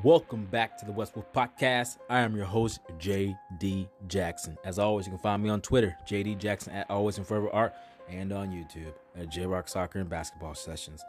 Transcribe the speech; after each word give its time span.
Welcome 0.00 0.46
back 0.46 0.78
to 0.78 0.86
the 0.86 0.90
West 0.90 1.14
Wolf 1.14 1.30
Podcast. 1.34 1.98
I 2.08 2.20
am 2.20 2.34
your 2.34 2.46
host, 2.46 2.80
JD 2.98 3.88
Jackson. 4.08 4.56
As 4.64 4.78
always, 4.78 5.06
you 5.06 5.12
can 5.12 5.18
find 5.18 5.42
me 5.42 5.50
on 5.50 5.60
Twitter, 5.60 5.94
JD 6.08 6.38
Jackson 6.38 6.72
at 6.72 6.90
Always 6.90 7.18
and 7.18 7.26
Forever 7.26 7.50
Art, 7.52 7.74
and 8.08 8.32
on 8.32 8.50
YouTube 8.50 8.94
at 9.14 9.28
J 9.28 9.44
Rock 9.44 9.68
Soccer 9.68 9.98
and 10.00 10.08
Basketball 10.08 10.54
Sessions. 10.54 11.04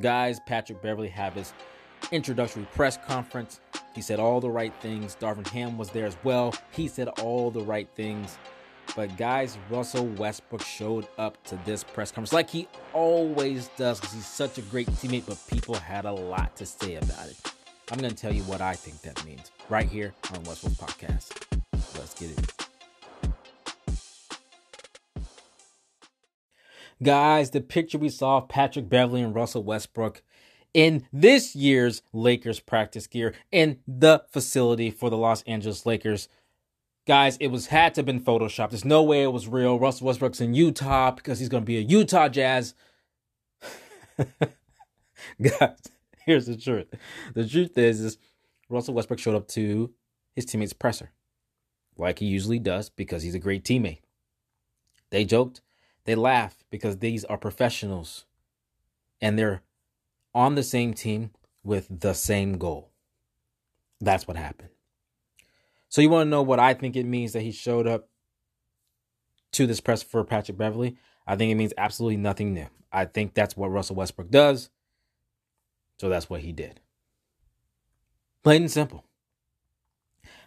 Guys, 0.00 0.38
Patrick 0.46 0.80
Beverley 0.80 1.08
had 1.08 1.32
his 1.32 1.52
introductory 2.12 2.64
press 2.72 2.96
conference. 2.96 3.58
He 3.92 4.00
said 4.00 4.20
all 4.20 4.40
the 4.40 4.48
right 4.50 4.72
things. 4.80 5.16
Darvin 5.20 5.46
Ham 5.48 5.76
was 5.76 5.90
there 5.90 6.06
as 6.06 6.16
well. 6.22 6.54
He 6.70 6.86
said 6.86 7.08
all 7.20 7.50
the 7.50 7.62
right 7.62 7.88
things. 7.96 8.38
But 8.94 9.16
guys, 9.16 9.58
Russell 9.68 10.06
Westbrook 10.06 10.62
showed 10.62 11.08
up 11.18 11.42
to 11.46 11.58
this 11.66 11.82
press 11.82 12.12
conference 12.12 12.32
like 12.32 12.48
he 12.48 12.68
always 12.92 13.68
does 13.76 13.98
because 13.98 14.14
he's 14.14 14.26
such 14.26 14.58
a 14.58 14.62
great 14.62 14.86
teammate, 14.86 15.26
but 15.26 15.38
people 15.50 15.74
had 15.74 16.04
a 16.04 16.12
lot 16.12 16.56
to 16.56 16.64
say 16.64 16.94
about 16.94 17.26
it. 17.26 17.47
I'm 17.90 17.98
going 17.98 18.10
to 18.10 18.16
tell 18.16 18.32
you 18.32 18.42
what 18.42 18.60
I 18.60 18.74
think 18.74 19.00
that 19.02 19.24
means 19.24 19.50
right 19.68 19.88
here 19.88 20.12
on 20.34 20.42
West 20.44 20.62
Wolf 20.62 20.76
Podcast. 20.76 21.32
Let's 21.72 22.14
get 22.14 22.30
it. 22.30 22.68
Guys, 27.02 27.50
the 27.50 27.60
picture 27.60 27.96
we 27.96 28.08
saw 28.08 28.38
of 28.38 28.48
Patrick 28.48 28.88
Beverley 28.88 29.22
and 29.22 29.34
Russell 29.34 29.62
Westbrook 29.62 30.22
in 30.74 31.06
this 31.12 31.56
year's 31.56 32.02
Lakers 32.12 32.60
practice 32.60 33.06
gear 33.06 33.34
in 33.50 33.78
the 33.86 34.24
facility 34.30 34.90
for 34.90 35.08
the 35.08 35.16
Los 35.16 35.42
Angeles 35.42 35.86
Lakers. 35.86 36.28
Guys, 37.06 37.38
it 37.38 37.46
was 37.48 37.68
had 37.68 37.94
to 37.94 38.00
have 38.00 38.06
been 38.06 38.20
photoshopped. 38.20 38.70
There's 38.70 38.84
no 38.84 39.02
way 39.02 39.22
it 39.22 39.32
was 39.32 39.48
real. 39.48 39.78
Russell 39.78 40.08
Westbrook's 40.08 40.42
in 40.42 40.52
Utah 40.52 41.12
because 41.12 41.38
he's 41.38 41.48
going 41.48 41.62
to 41.62 41.66
be 41.66 41.78
a 41.78 41.82
Utah 41.82 42.28
Jazz. 42.28 42.74
Guys, 45.40 45.78
here's 46.28 46.46
the 46.46 46.56
truth. 46.56 46.88
The 47.34 47.48
truth 47.48 47.76
is, 47.78 48.00
is 48.00 48.18
Russell 48.68 48.92
Westbrook 48.92 49.18
showed 49.18 49.34
up 49.34 49.48
to 49.48 49.90
his 50.36 50.44
teammates' 50.44 50.74
presser, 50.74 51.10
like 51.96 52.18
he 52.18 52.26
usually 52.26 52.58
does, 52.58 52.90
because 52.90 53.22
he's 53.22 53.34
a 53.34 53.38
great 53.38 53.64
teammate. 53.64 54.00
They 55.10 55.24
joked, 55.24 55.62
they 56.04 56.14
laughed 56.14 56.64
because 56.70 56.98
these 56.98 57.24
are 57.24 57.38
professionals, 57.38 58.26
and 59.22 59.38
they're 59.38 59.62
on 60.34 60.54
the 60.54 60.62
same 60.62 60.92
team 60.92 61.30
with 61.64 62.00
the 62.00 62.12
same 62.12 62.58
goal. 62.58 62.90
That's 63.98 64.28
what 64.28 64.36
happened. 64.36 64.68
So 65.88 66.02
you 66.02 66.10
want 66.10 66.26
to 66.26 66.30
know 66.30 66.42
what 66.42 66.60
I 66.60 66.74
think 66.74 66.94
it 66.94 67.06
means 67.06 67.32
that 67.32 67.40
he 67.40 67.52
showed 67.52 67.86
up 67.86 68.10
to 69.52 69.66
this 69.66 69.80
press 69.80 70.02
for 70.02 70.22
Patrick 70.24 70.58
Beverley? 70.58 70.98
I 71.26 71.36
think 71.36 71.50
it 71.50 71.54
means 71.54 71.72
absolutely 71.78 72.18
nothing 72.18 72.52
new. 72.52 72.66
I 72.92 73.06
think 73.06 73.32
that's 73.32 73.56
what 73.56 73.70
Russell 73.70 73.96
Westbrook 73.96 74.30
does. 74.30 74.68
So 75.98 76.08
that's 76.08 76.30
what 76.30 76.40
he 76.40 76.52
did. 76.52 76.80
Plain 78.44 78.62
and 78.62 78.70
simple. 78.70 79.04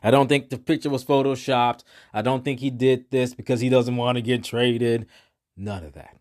I 0.04 0.10
don't 0.10 0.28
think 0.28 0.50
the 0.50 0.58
picture 0.58 0.90
was 0.90 1.06
photoshopped. 1.06 1.84
I 2.14 2.22
don't 2.22 2.44
think 2.44 2.60
he 2.60 2.70
did 2.70 3.12
this 3.12 3.34
because 3.34 3.60
he 3.60 3.70
doesn't 3.70 3.96
want 3.96 4.16
to 4.16 4.22
get 4.22 4.44
traded. 4.44 5.08
None 5.56 5.84
of 5.84 5.94
that. 5.94 6.18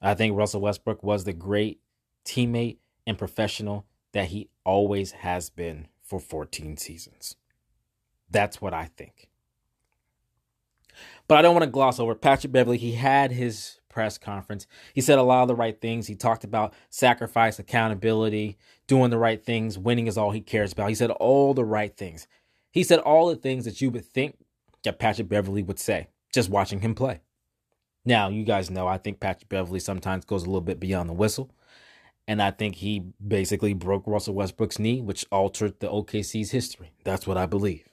I 0.00 0.14
think 0.14 0.36
Russell 0.36 0.60
Westbrook 0.60 1.02
was 1.02 1.24
the 1.24 1.32
great 1.32 1.80
teammate 2.24 2.76
and 3.06 3.18
professional 3.18 3.86
that 4.12 4.26
he 4.26 4.48
always 4.64 5.12
has 5.12 5.50
been 5.50 5.88
for 6.02 6.20
14 6.20 6.76
seasons. 6.76 7.36
That's 8.30 8.60
what 8.60 8.74
I 8.74 8.90
think. 8.96 9.28
But 11.26 11.38
I 11.38 11.42
don't 11.42 11.54
want 11.54 11.64
to 11.64 11.70
gloss 11.70 11.98
over 11.98 12.14
Patrick 12.14 12.52
Beverley. 12.52 12.78
He 12.78 12.92
had 12.92 13.32
his 13.32 13.77
press 13.98 14.16
conference. 14.16 14.68
He 14.94 15.00
said 15.00 15.18
a 15.18 15.24
lot 15.24 15.42
of 15.42 15.48
the 15.48 15.56
right 15.56 15.80
things. 15.80 16.06
He 16.06 16.14
talked 16.14 16.44
about 16.44 16.72
sacrifice, 16.88 17.58
accountability, 17.58 18.56
doing 18.86 19.10
the 19.10 19.18
right 19.18 19.44
things, 19.44 19.76
winning 19.76 20.06
is 20.06 20.16
all 20.16 20.30
he 20.30 20.40
cares 20.40 20.72
about. 20.72 20.88
He 20.88 20.94
said 20.94 21.10
all 21.10 21.52
the 21.52 21.64
right 21.64 21.96
things. 21.96 22.28
He 22.70 22.84
said 22.84 23.00
all 23.00 23.26
the 23.26 23.34
things 23.34 23.64
that 23.64 23.80
you 23.80 23.90
would 23.90 24.04
think 24.04 24.36
that 24.84 25.00
Patrick 25.00 25.28
Beverley 25.28 25.64
would 25.64 25.80
say 25.80 26.06
just 26.32 26.48
watching 26.48 26.78
him 26.78 26.94
play. 26.94 27.22
Now, 28.04 28.28
you 28.28 28.44
guys 28.44 28.70
know 28.70 28.86
I 28.86 28.98
think 28.98 29.18
Patrick 29.18 29.48
Beverley 29.48 29.80
sometimes 29.80 30.24
goes 30.24 30.44
a 30.44 30.46
little 30.46 30.60
bit 30.60 30.78
beyond 30.78 31.08
the 31.08 31.14
whistle. 31.14 31.50
And 32.28 32.40
I 32.40 32.52
think 32.52 32.76
he 32.76 33.02
basically 33.26 33.74
broke 33.74 34.06
Russell 34.06 34.34
Westbrook's 34.34 34.78
knee, 34.78 35.00
which 35.00 35.26
altered 35.32 35.80
the 35.80 35.88
OKC's 35.88 36.52
history. 36.52 36.92
That's 37.02 37.26
what 37.26 37.36
I 37.36 37.46
believe. 37.46 37.88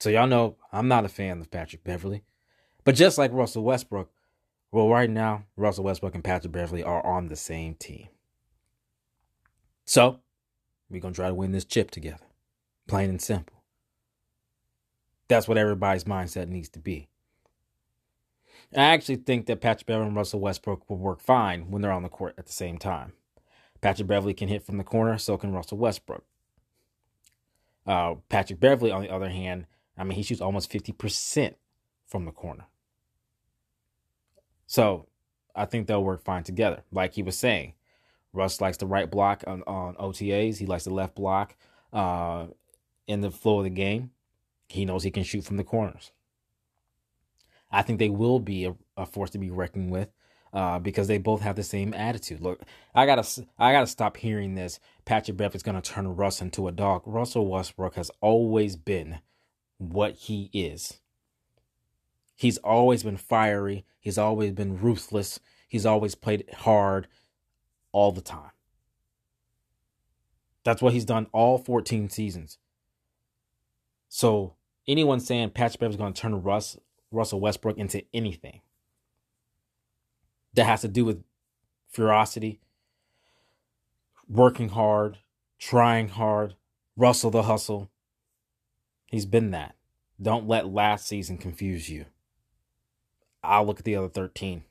So, 0.00 0.10
y'all 0.10 0.26
know 0.26 0.56
I'm 0.72 0.88
not 0.88 1.04
a 1.04 1.08
fan 1.08 1.40
of 1.40 1.48
Patrick 1.48 1.84
Beverley. 1.84 2.24
But 2.86 2.94
just 2.94 3.18
like 3.18 3.32
Russell 3.32 3.64
Westbrook, 3.64 4.08
well, 4.72 4.88
right 4.88 5.10
now, 5.10 5.44
Russell 5.56 5.84
Westbrook 5.84 6.14
and 6.14 6.24
Patrick 6.24 6.52
Beverley 6.52 6.82
are 6.82 7.04
on 7.04 7.28
the 7.28 7.36
same 7.36 7.74
team. 7.74 8.08
So, 9.84 10.20
we're 10.90 11.00
going 11.00 11.14
to 11.14 11.18
try 11.18 11.28
to 11.28 11.34
win 11.34 11.52
this 11.52 11.64
chip 11.64 11.90
together. 11.90 12.24
Plain 12.86 13.10
and 13.10 13.22
simple. 13.22 13.62
That's 15.28 15.48
what 15.48 15.58
everybody's 15.58 16.04
mindset 16.04 16.48
needs 16.48 16.68
to 16.70 16.78
be. 16.78 17.08
I 18.74 18.82
actually 18.82 19.16
think 19.16 19.46
that 19.46 19.60
Patrick 19.60 19.86
Beverley 19.86 20.08
and 20.08 20.16
Russell 20.16 20.40
Westbrook 20.40 20.88
will 20.88 20.98
work 20.98 21.20
fine 21.20 21.70
when 21.70 21.82
they're 21.82 21.92
on 21.92 22.02
the 22.02 22.08
court 22.08 22.34
at 22.36 22.46
the 22.46 22.52
same 22.52 22.78
time. 22.78 23.12
Patrick 23.80 24.08
Beverley 24.08 24.34
can 24.34 24.48
hit 24.48 24.64
from 24.64 24.78
the 24.78 24.84
corner, 24.84 25.18
so 25.18 25.36
can 25.36 25.52
Russell 25.52 25.78
Westbrook. 25.78 26.24
Uh, 27.86 28.16
Patrick 28.28 28.58
Beverley, 28.58 28.90
on 28.90 29.02
the 29.02 29.10
other 29.10 29.28
hand, 29.28 29.66
I 29.96 30.04
mean, 30.04 30.16
he 30.16 30.22
shoots 30.22 30.40
almost 30.40 30.70
50% 30.70 31.54
from 32.06 32.24
the 32.24 32.32
corner. 32.32 32.64
So 34.66 35.06
I 35.54 35.64
think 35.64 35.86
they'll 35.86 36.04
work 36.04 36.22
fine 36.22 36.44
together. 36.44 36.82
Like 36.92 37.14
he 37.14 37.22
was 37.22 37.36
saying, 37.36 37.74
Russ 38.32 38.60
likes 38.60 38.76
the 38.76 38.86
right 38.86 39.10
block 39.10 39.44
on, 39.46 39.62
on 39.66 39.94
OTAs. 39.96 40.58
He 40.58 40.66
likes 40.66 40.84
the 40.84 40.90
left 40.92 41.14
block 41.14 41.56
uh, 41.92 42.46
in 43.06 43.20
the 43.20 43.30
flow 43.30 43.58
of 43.58 43.64
the 43.64 43.70
game. 43.70 44.10
He 44.68 44.84
knows 44.84 45.02
he 45.02 45.10
can 45.10 45.22
shoot 45.22 45.44
from 45.44 45.56
the 45.56 45.64
corners. 45.64 46.12
I 47.70 47.82
think 47.82 47.98
they 47.98 48.10
will 48.10 48.40
be 48.40 48.64
a, 48.66 48.76
a 48.96 49.06
force 49.06 49.30
to 49.30 49.38
be 49.38 49.50
reckoned 49.50 49.90
with 49.90 50.10
uh, 50.52 50.78
because 50.78 51.08
they 51.08 51.18
both 51.18 51.40
have 51.42 51.56
the 51.56 51.62
same 51.62 51.94
attitude. 51.94 52.40
Look, 52.40 52.62
I 52.94 53.06
gotta, 53.06 53.46
I 53.58 53.72
gotta 53.72 53.86
stop 53.86 54.16
hearing 54.16 54.54
this. 54.54 54.80
Patrick 55.04 55.36
Beverley's 55.36 55.62
gonna 55.62 55.82
turn 55.82 56.16
Russ 56.16 56.40
into 56.40 56.68
a 56.68 56.72
dog. 56.72 57.02
Russell 57.06 57.48
Westbrook 57.48 57.94
has 57.94 58.10
always 58.20 58.76
been 58.76 59.20
what 59.78 60.14
he 60.14 60.50
is. 60.52 61.00
He's 62.36 62.58
always 62.58 63.02
been 63.02 63.16
fiery. 63.16 63.84
He's 63.98 64.18
always 64.18 64.52
been 64.52 64.78
ruthless. 64.78 65.40
He's 65.66 65.86
always 65.86 66.14
played 66.14 66.44
hard 66.58 67.08
all 67.92 68.12
the 68.12 68.20
time. 68.20 68.50
That's 70.62 70.82
what 70.82 70.92
he's 70.92 71.04
done 71.04 71.28
all 71.32 71.58
14 71.58 72.10
seasons. 72.10 72.58
So 74.08 74.54
anyone 74.86 75.20
saying 75.20 75.50
Patrick 75.50 75.90
is 75.90 75.96
going 75.96 76.12
to 76.12 76.20
turn 76.20 76.42
Russ 76.42 76.76
Russell 77.10 77.40
Westbrook 77.40 77.78
into 77.78 78.04
anything 78.12 78.60
that 80.54 80.64
has 80.66 80.80
to 80.82 80.88
do 80.88 81.04
with 81.04 81.22
ferocity, 81.88 82.60
working 84.28 84.70
hard, 84.70 85.18
trying 85.58 86.08
hard, 86.08 86.56
Russell 86.96 87.30
the 87.30 87.44
hustle. 87.44 87.90
He's 89.06 89.26
been 89.26 89.52
that. 89.52 89.76
Don't 90.20 90.48
let 90.48 90.66
last 90.68 91.06
season 91.06 91.38
confuse 91.38 91.88
you. 91.88 92.06
I'll 93.46 93.64
look 93.66 93.78
at 93.78 93.84
the 93.84 93.96
other 93.96 94.08
13. 94.08 94.64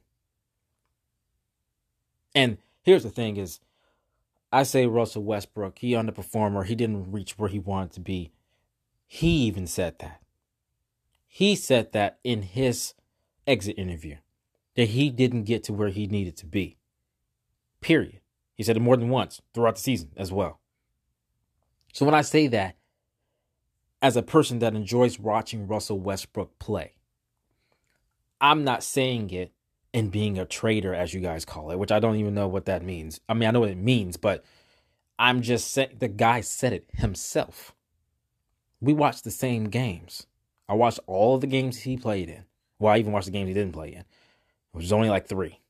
And 2.33 2.57
here's 2.83 3.03
the 3.03 3.09
thing 3.09 3.37
is 3.37 3.59
I 4.51 4.63
say 4.63 4.85
Russell 4.85 5.23
Westbrook, 5.23 5.79
he 5.79 5.91
underperformed 5.91 6.55
or 6.55 6.63
he 6.63 6.75
didn't 6.75 7.11
reach 7.11 7.37
where 7.37 7.49
he 7.49 7.59
wanted 7.59 7.93
to 7.93 7.99
be. 7.99 8.31
He 9.07 9.29
even 9.45 9.67
said 9.67 9.99
that. 9.99 10.21
He 11.27 11.55
said 11.55 11.91
that 11.93 12.19
in 12.23 12.43
his 12.43 12.93
exit 13.47 13.77
interview 13.77 14.17
that 14.75 14.89
he 14.89 15.09
didn't 15.09 15.43
get 15.43 15.63
to 15.65 15.73
where 15.73 15.89
he 15.89 16.07
needed 16.07 16.37
to 16.37 16.45
be. 16.45 16.77
Period. 17.81 18.21
He 18.55 18.63
said 18.63 18.77
it 18.77 18.81
more 18.81 18.97
than 18.97 19.09
once 19.09 19.41
throughout 19.53 19.75
the 19.75 19.81
season 19.81 20.11
as 20.15 20.31
well. 20.31 20.59
So 21.93 22.05
when 22.05 22.15
I 22.15 22.21
say 22.21 22.47
that, 22.47 22.75
as 24.01 24.15
a 24.17 24.21
person 24.21 24.59
that 24.59 24.75
enjoys 24.75 25.19
watching 25.19 25.67
Russell 25.67 25.99
Westbrook 25.99 26.57
play, 26.59 26.93
I'm 28.41 28.63
not 28.63 28.83
saying 28.83 29.31
it 29.31 29.51
and 29.93 30.11
being 30.11 30.37
a 30.37 30.45
traitor, 30.45 30.93
as 30.93 31.13
you 31.13 31.21
guys 31.21 31.45
call 31.45 31.71
it, 31.71 31.79
which 31.79 31.91
I 31.91 31.99
don't 31.99 32.17
even 32.17 32.33
know 32.33 32.47
what 32.47 32.65
that 32.65 32.83
means. 32.83 33.21
I 33.29 33.33
mean, 33.33 33.47
I 33.47 33.51
know 33.51 33.61
what 33.61 33.69
it 33.69 33.77
means, 33.77 34.17
but 34.17 34.43
I'm 35.17 35.41
just 35.41 35.71
saying 35.71 35.97
the 35.99 36.07
guy 36.07 36.41
said 36.41 36.73
it 36.73 36.89
himself. 36.93 37.73
We 38.81 38.93
watched 38.93 39.23
the 39.23 39.31
same 39.31 39.65
games. 39.65 40.27
I 40.67 40.73
watched 40.73 40.99
all 41.07 41.37
the 41.37 41.47
games 41.47 41.79
he 41.79 41.95
played 41.95 42.29
in. 42.29 42.43
Well, 42.79 42.93
I 42.93 42.97
even 42.97 43.13
watched 43.13 43.27
the 43.27 43.31
games 43.31 43.47
he 43.47 43.53
didn't 43.53 43.73
play 43.73 43.93
in, 43.93 44.03
which 44.71 44.83
was 44.83 44.93
only 44.93 45.09
like 45.09 45.27
three. 45.27 45.61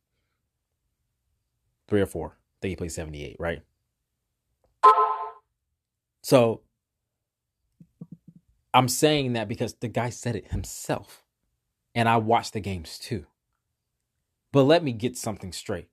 Three 1.88 2.02
or 2.02 2.08
four. 2.08 2.30
I 2.30 2.58
think 2.62 2.70
he 2.72 2.76
played 2.78 2.92
78, 2.92 3.36
right? 3.40 3.62
So 6.24 6.62
I'm 8.74 8.88
saying 8.88 9.34
that 9.34 9.48
because 9.48 9.76
the 9.76 9.88
guy 9.88 10.10
said 10.10 10.36
it 10.36 10.52
himself. 10.52 11.25
And 11.96 12.08
I 12.08 12.18
watched 12.18 12.54
the 12.54 12.60
games 12.60 13.00
too. 13.00 13.26
But 14.52 14.64
let 14.64 14.84
me 14.84 14.92
get 14.92 15.18
something 15.18 15.52
straight. 15.52 15.88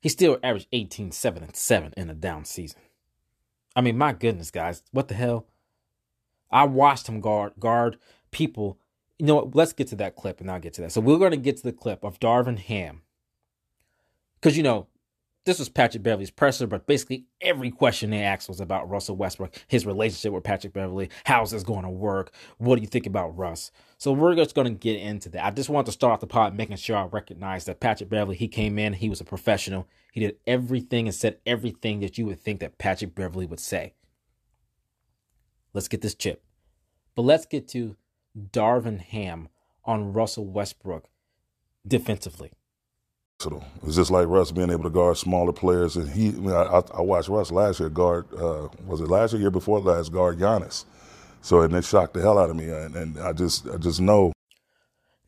He 0.00 0.08
still 0.08 0.38
averaged 0.42 0.66
18, 0.72 1.12
7, 1.12 1.42
and 1.42 1.56
7 1.56 1.94
in 1.96 2.10
a 2.10 2.14
down 2.14 2.44
season. 2.44 2.80
I 3.74 3.80
mean, 3.80 3.96
my 3.96 4.12
goodness, 4.12 4.50
guys, 4.50 4.82
what 4.90 5.08
the 5.08 5.14
hell? 5.14 5.46
I 6.50 6.64
watched 6.64 7.08
him 7.08 7.20
guard 7.20 7.54
guard 7.58 7.98
people. 8.30 8.78
You 9.18 9.26
know 9.26 9.36
what? 9.36 9.54
Let's 9.54 9.72
get 9.72 9.86
to 9.88 9.96
that 9.96 10.16
clip 10.16 10.40
and 10.40 10.50
I'll 10.50 10.60
get 10.60 10.74
to 10.74 10.82
that. 10.82 10.92
So 10.92 11.00
we're 11.00 11.18
going 11.18 11.30
to 11.30 11.36
get 11.36 11.56
to 11.58 11.62
the 11.62 11.72
clip 11.72 12.04
of 12.04 12.20
Darvin 12.20 12.58
Ham. 12.58 13.02
Because, 14.34 14.56
you 14.56 14.62
know, 14.62 14.88
this 15.44 15.58
was 15.58 15.68
Patrick 15.68 16.04
Beverley's 16.04 16.30
presser, 16.30 16.66
but 16.66 16.86
basically 16.86 17.26
every 17.40 17.70
question 17.70 18.10
they 18.10 18.22
asked 18.22 18.48
was 18.48 18.60
about 18.60 18.88
Russell 18.88 19.16
Westbrook, 19.16 19.54
his 19.66 19.84
relationship 19.84 20.32
with 20.32 20.44
Patrick 20.44 20.72
Beverley. 20.72 21.10
how's 21.24 21.50
this 21.50 21.64
going 21.64 21.82
to 21.82 21.90
work? 21.90 22.32
What 22.58 22.76
do 22.76 22.82
you 22.82 22.86
think 22.86 23.06
about 23.06 23.36
Russ? 23.36 23.72
So 23.98 24.12
we're 24.12 24.36
just 24.36 24.54
going 24.54 24.66
to 24.66 24.78
get 24.78 25.00
into 25.00 25.28
that. 25.30 25.44
I 25.44 25.50
just 25.50 25.68
want 25.68 25.86
to 25.86 25.92
start 25.92 26.12
off 26.12 26.20
the 26.20 26.26
pod 26.28 26.56
making 26.56 26.76
sure 26.76 26.96
I 26.96 27.04
recognize 27.06 27.64
that 27.64 27.80
Patrick 27.80 28.08
Beverley, 28.08 28.36
he 28.36 28.48
came 28.48 28.78
in, 28.78 28.92
he 28.92 29.08
was 29.08 29.20
a 29.20 29.24
professional. 29.24 29.88
He 30.12 30.20
did 30.20 30.36
everything 30.46 31.08
and 31.08 31.14
said 31.14 31.38
everything 31.44 32.00
that 32.00 32.18
you 32.18 32.26
would 32.26 32.40
think 32.40 32.60
that 32.60 32.78
Patrick 32.78 33.14
Beverley 33.14 33.46
would 33.46 33.60
say. 33.60 33.94
Let's 35.72 35.88
get 35.88 36.02
this 36.02 36.14
chip. 36.14 36.44
But 37.16 37.22
let's 37.22 37.46
get 37.46 37.66
to 37.68 37.96
Darvin 38.38 39.00
Ham 39.00 39.48
on 39.84 40.12
Russell 40.12 40.46
Westbrook 40.46 41.08
defensively. 41.86 42.52
It's 43.86 43.96
just 43.96 44.10
like 44.10 44.28
Russ 44.28 44.52
being 44.52 44.70
able 44.70 44.84
to 44.84 44.90
guard 44.90 45.16
smaller 45.16 45.52
players, 45.52 45.96
and 45.96 46.08
he. 46.08 46.28
I, 46.28 46.32
mean, 46.32 46.50
I, 46.50 46.82
I 46.94 47.00
watched 47.00 47.28
Russ 47.28 47.50
last 47.50 47.80
year 47.80 47.88
guard. 47.88 48.26
Uh, 48.34 48.68
was 48.86 49.00
it 49.00 49.08
last 49.08 49.32
year? 49.32 49.42
Year 49.42 49.50
before 49.50 49.80
last, 49.80 50.12
guard 50.12 50.38
Giannis. 50.38 50.84
So 51.42 51.62
and 51.62 51.74
it 51.74 51.84
shocked 51.84 52.14
the 52.14 52.20
hell 52.20 52.38
out 52.38 52.50
of 52.50 52.56
me, 52.56 52.70
and, 52.70 52.94
and 52.94 53.18
I 53.18 53.32
just 53.32 53.68
I 53.68 53.76
just 53.76 54.00
know. 54.00 54.32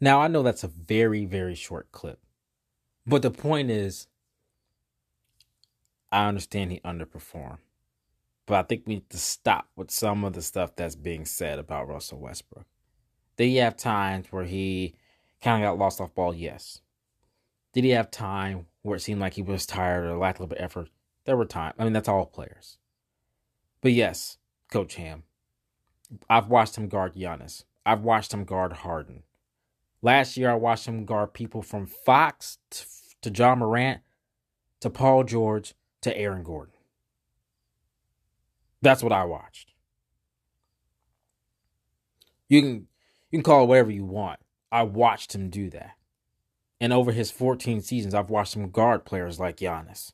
Now 0.01 0.21
I 0.21 0.29
know 0.29 0.43
that's 0.43 0.65
a 0.65 0.69
very 0.69 1.25
very 1.25 1.55
short 1.55 1.91
clip, 1.91 2.21
but 3.07 3.23
the 3.23 3.31
point 3.31 3.71
is, 3.71 4.07
I 6.13 6.29
understand 6.29 6.71
he 6.71 6.81
underperformed, 6.81 7.59
but 8.47 8.55
I 8.55 8.63
think 8.63 8.85
we 8.87 8.95
need 8.95 9.11
to 9.11 9.19
stop 9.19 9.69
with 9.75 9.91
some 9.91 10.25
of 10.25 10.35
the 10.35 10.43
stuff 10.43 10.77
that's 10.77 10.95
being 10.95 11.25
said 11.25 11.59
about 11.59 11.89
Russell 11.89 12.21
Westbrook. 12.21 12.67
Did 13.37 13.47
he 13.47 13.57
have 13.57 13.77
times 13.77 14.29
where 14.31 14.45
he 14.45 14.95
kind 15.43 15.65
of 15.65 15.69
got 15.69 15.79
lost 15.79 16.01
off 16.01 16.15
ball? 16.15 16.33
Yes. 16.33 16.81
Did 17.75 17.85
he 17.85 17.91
have 17.91 18.11
time 18.11 18.67
where 18.83 18.97
it 18.97 19.01
seemed 19.01 19.21
like 19.21 19.35
he 19.35 19.43
was 19.43 19.67
tired 19.67 20.05
or 20.05 20.17
lacked 20.17 20.39
a 20.39 20.43
little 20.43 20.55
bit 20.55 20.59
of 20.59 20.65
effort? 20.65 20.89
There 21.25 21.37
were 21.37 21.45
times. 21.45 21.75
I 21.79 21.85
mean, 21.85 21.93
that's 21.93 22.09
all 22.09 22.25
players. 22.25 22.79
But 23.81 23.93
yes, 23.93 24.39
Coach 24.71 24.95
Ham. 24.95 25.25
I've 26.31 26.49
watched 26.49 26.77
him 26.77 26.89
guard 26.89 27.15
Giannis. 27.15 27.65
I've 27.85 28.03
watched 28.03 28.33
him 28.33 28.45
guard 28.45 28.73
Harden. 28.73 29.25
Last 30.01 30.37
year, 30.37 30.51
I 30.51 30.55
watched 30.55 30.87
him 30.87 31.05
guard 31.05 31.35
people 31.35 31.63
from 31.63 31.87
Fox 31.87 32.59
to, 32.71 32.85
to 33.23 33.31
Ja 33.31 33.57
Morant 33.57 34.03
to 34.81 34.89
Paul 34.89 35.25
George 35.25 35.75
to 36.03 36.17
Aaron 36.17 36.45
Gordon. 36.45 36.75
That's 38.83 39.03
what 39.03 39.13
I 39.13 39.25
watched. 39.25 39.73
You 42.49 42.61
can 42.61 42.87
you 43.31 43.39
can 43.39 43.43
call 43.43 43.65
it 43.65 43.67
whatever 43.67 43.91
you 43.91 44.05
want. 44.05 44.39
I 44.71 44.83
watched 44.83 45.35
him 45.35 45.49
do 45.49 45.71
that. 45.71 45.97
And 46.85 46.93
over 46.93 47.13
his 47.13 47.31
14 47.31 47.81
seasons, 47.81 48.13
I've 48.13 48.29
watched 48.29 48.53
some 48.53 48.69
guard 48.69 49.07
players 49.07 49.41
like 49.41 49.57
Giannis, 49.57 50.13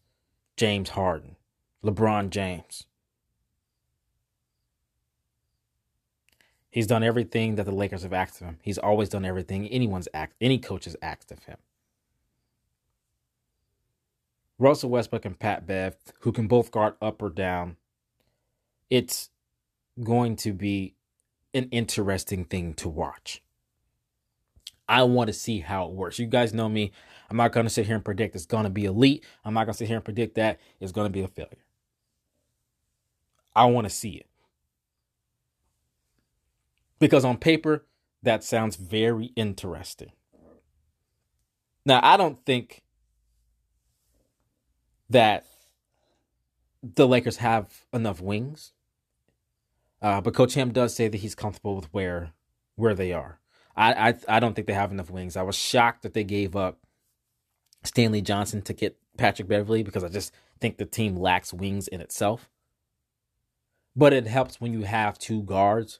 James 0.57 0.91
Harden, 0.91 1.35
LeBron 1.85 2.31
James. 2.31 2.87
He's 6.71 6.87
done 6.87 7.03
everything 7.03 7.57
that 7.57 7.67
the 7.67 7.75
Lakers 7.75 8.05
have 8.05 8.13
asked 8.13 8.41
of 8.41 8.47
him. 8.47 8.59
He's 8.63 8.79
always 8.79 9.09
done 9.09 9.25
everything 9.25 9.67
anyone's 9.67 10.07
asked, 10.15 10.35
any 10.41 10.59
coach 10.59 10.85
has 10.85 10.97
asked 11.03 11.33
of 11.33 11.43
him. 11.43 11.57
Russell 14.57 14.91
Westbrook 14.91 15.25
and 15.25 15.41
Pat 15.41 15.67
Bev, 15.67 15.97
who 16.21 16.31
can 16.31 16.47
both 16.47 16.71
guard 16.71 16.95
up 17.03 17.21
or 17.21 17.31
down, 17.31 17.79
it's 18.89 19.31
going 20.01 20.37
to 20.37 20.53
be 20.53 20.95
an 21.53 21.69
interesting 21.73 22.45
thing 22.45 22.75
to 22.75 22.89
watch. 22.89 23.43
I 24.91 25.05
want 25.05 25.29
to 25.29 25.33
see 25.33 25.61
how 25.61 25.87
it 25.87 25.93
works. 25.93 26.19
You 26.19 26.27
guys 26.27 26.53
know 26.53 26.69
me. 26.69 26.91
I'm 27.31 27.37
not 27.37 27.53
going 27.53 27.65
to 27.65 27.71
sit 27.71 27.87
here 27.87 27.95
and 27.95 28.05
predict 28.05 28.35
it's 28.35 28.45
going 28.45 28.65
to 28.65 28.71
be 28.71 28.87
elite. 28.87 29.25
I'm 29.45 29.55
not 29.55 29.65
going 29.65 29.75
to 29.75 29.79
sit 29.79 29.87
here 29.87 29.97
and 29.97 30.05
predict 30.05 30.35
that 30.35 30.59
it's 30.81 30.91
going 30.91 31.07
to 31.07 31.13
be 31.13 31.23
a 31.23 31.29
failure. 31.29 31.65
I 33.55 33.67
want 33.67 33.87
to 33.87 33.91
see 33.91 34.11
it. 34.11 34.27
Because 36.99 37.25
on 37.25 37.37
paper, 37.37 37.87
that 38.25 38.43
sounds 38.43 38.75
very 38.75 39.27
interesting. 39.37 40.11
Now, 41.87 42.01
I 42.03 42.17
don't 42.17 42.45
think 42.45 42.83
that 45.09 45.47
the 46.83 47.07
Lakers 47.07 47.37
have 47.37 47.85
enough 47.93 48.21
wings. 48.21 48.73
Uh, 50.03 50.21
but 50.21 50.35
Coach 50.35 50.55
Ham 50.55 50.73
does 50.73 50.95
say 50.95 51.09
that 51.09 51.19
he's 51.19 51.35
comfortable 51.35 51.77
with 51.77 51.93
where 51.93 52.33
where 52.77 52.95
they 52.95 53.13
are. 53.13 53.40
I, 53.81 54.11
I 54.11 54.15
I 54.29 54.41
don't 54.41 54.55
think 54.55 54.67
they 54.67 54.75
have 54.75 54.93
enough 54.93 55.11
wings. 55.11 55.37
I 55.37 55.43
was 55.43 55.57
shocked 55.57 56.03
that 56.03 56.13
they 56.13 56.23
gave 56.23 56.55
up 56.55 56.81
Stanley 57.83 58.21
Johnson 58.21 58.61
to 58.63 58.75
get 58.75 58.99
Patrick 59.17 59.49
Beverley 59.49 59.83
because 59.83 60.05
I 60.05 60.09
just 60.09 60.35
think 60.61 60.77
the 60.77 60.85
team 60.85 61.17
lacks 61.17 61.55
wings 61.55 61.89
in 61.89 62.03
itself. 62.03 62.51
But 63.97 64.13
it 64.13 64.27
helps 64.27 64.61
when 64.61 64.75
you 64.75 64.83
have 64.83 65.19
two 65.19 65.43
guards 65.43 65.99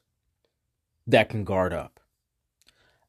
that 1.07 1.29
can 1.29 1.43
guard 1.43 1.73
up. 1.73 1.99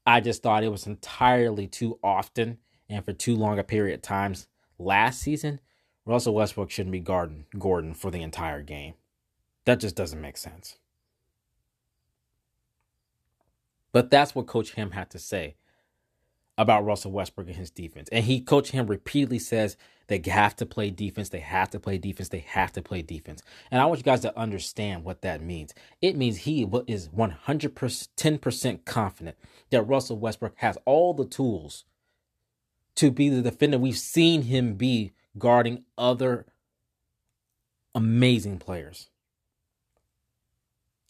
I 0.07 0.21
just 0.21 0.43
thought 0.43 0.65
it 0.65 0.73
was 0.73 0.87
entirely 0.87 1.67
too 1.67 1.99
often 2.03 2.59
and 2.89 3.05
for 3.05 3.13
too 3.13 3.37
long 3.37 3.59
a 3.59 3.65
period 3.65 3.95
of 3.95 4.03
times 4.03 4.49
last 4.79 5.21
season. 5.21 5.61
Russell 6.07 6.35
Westbrook 6.35 6.71
shouldn't 6.71 6.93
be 6.93 6.99
guarding 6.99 7.45
Gordon 7.59 7.93
for 7.93 8.11
the 8.11 8.23
entire 8.23 8.63
game. 8.63 8.95
That 9.67 9.81
just 9.81 9.95
doesn't 9.95 10.21
make 10.21 10.39
sense. 10.39 10.79
But 13.93 14.11
that's 14.11 14.35
what 14.35 14.47
Coach 14.47 14.73
Ham 14.73 14.93
had 14.93 15.11
to 15.11 15.19
say 15.19 15.57
about 16.59 16.85
Russell 16.85 17.13
Westbrook 17.13 17.47
and 17.49 17.57
his 17.57 17.71
defense. 17.71 18.09
And 18.11 18.25
he, 18.25 18.41
Coach 18.41 18.71
Ham, 18.71 18.87
repeatedly 18.87 19.39
says 19.39 19.77
they 20.07 20.21
have 20.27 20.55
to 20.57 20.67
play 20.67 20.91
defense, 20.91 21.31
they 21.31 21.41
have 21.41 21.71
to 21.71 21.81
play 21.81 21.99
defense, 21.99 22.29
they 22.29 22.41
have 22.41 22.73
to 22.73 22.83
play 22.83 23.03
defense. 23.03 23.43
And 23.71 23.81
I 23.81 23.87
want 23.87 24.01
you 24.01 24.05
guys 24.05 24.21
to 24.21 24.39
understand 24.39 25.05
what 25.05 25.23
that 25.23 25.43
means. 25.43 25.75
It 26.01 26.17
means 26.17 26.39
he 26.39 26.63
is 26.87 27.09
110% 27.09 28.85
confident 28.85 29.37
that 29.71 29.83
Russell 29.83 30.19
Westbrook 30.19 30.55
has 30.57 30.77
all 30.85 31.15
the 31.15 31.25
tools 31.25 31.85
to 32.97 33.11
be 33.11 33.29
the 33.29 33.43
defender 33.43 33.79
we've 33.79 33.97
seen 33.97 34.43
him 34.43 34.75
be 34.75 35.13
guarding 35.39 35.85
other 35.97 36.47
amazing 37.95 38.59
players. 38.59 39.09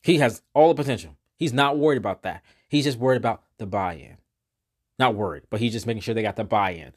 He 0.02 0.18
has 0.18 0.42
all 0.54 0.68
the 0.68 0.82
potential. 0.82 1.16
He's 1.36 1.52
not 1.52 1.78
worried 1.78 1.98
about 1.98 2.22
that. 2.22 2.42
He's 2.72 2.84
just 2.84 2.98
worried 2.98 3.18
about 3.18 3.42
the 3.58 3.66
buy 3.66 3.96
in. 3.96 4.16
Not 4.98 5.14
worried, 5.14 5.42
but 5.50 5.60
he's 5.60 5.74
just 5.74 5.86
making 5.86 6.00
sure 6.00 6.14
they 6.14 6.22
got 6.22 6.36
the 6.36 6.44
buy 6.44 6.70
in, 6.70 6.94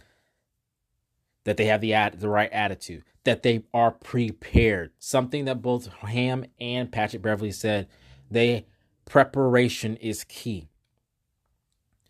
that 1.44 1.58
they 1.58 1.66
have 1.66 1.82
the 1.82 1.94
ad, 1.94 2.18
the 2.22 2.30
right 2.30 2.50
attitude, 2.54 3.04
that 3.26 3.44
they 3.44 3.66
are 3.74 3.92
prepared. 3.92 4.92
Something 5.00 5.44
that 5.44 5.62
both 5.62 5.88
Ham 5.88 6.46
and 6.62 6.90
Patrick 6.90 7.22
Beverley 7.22 7.52
said. 7.52 7.90
They 8.32 8.68
preparation 9.04 9.98
is 9.98 10.24
key. 10.24 10.70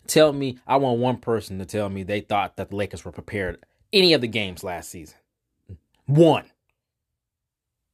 Tell 0.05 0.31
me, 0.31 0.59
I 0.67 0.77
want 0.77 0.99
one 0.99 1.17
person 1.17 1.57
to 1.57 1.65
tell 1.65 1.89
me 1.89 2.03
they 2.03 2.21
thought 2.21 2.57
that 2.57 2.69
the 2.69 2.75
Lakers 2.75 3.03
were 3.03 3.11
prepared 3.11 3.65
any 3.91 4.13
of 4.13 4.21
the 4.21 4.27
games 4.27 4.63
last 4.63 4.91
season. 4.91 5.17
One. 6.05 6.45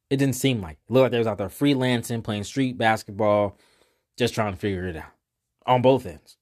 It 0.10 0.18
didn't 0.18 0.36
seem 0.36 0.60
like. 0.60 0.80
It 0.90 0.92
looked 0.92 1.04
like 1.04 1.12
they 1.12 1.18
was 1.18 1.28
out 1.28 1.38
there 1.38 1.48
freelancing, 1.48 2.26
playing 2.26 2.44
street 2.44 2.78
basketball, 2.78 3.58
just 4.18 4.36
trying 4.36 4.52
to 4.52 4.60
figure 4.60 4.90
it 4.90 4.98
out 4.98 5.14
on 5.66 5.82
both 5.82 6.06
ends. 6.06 6.38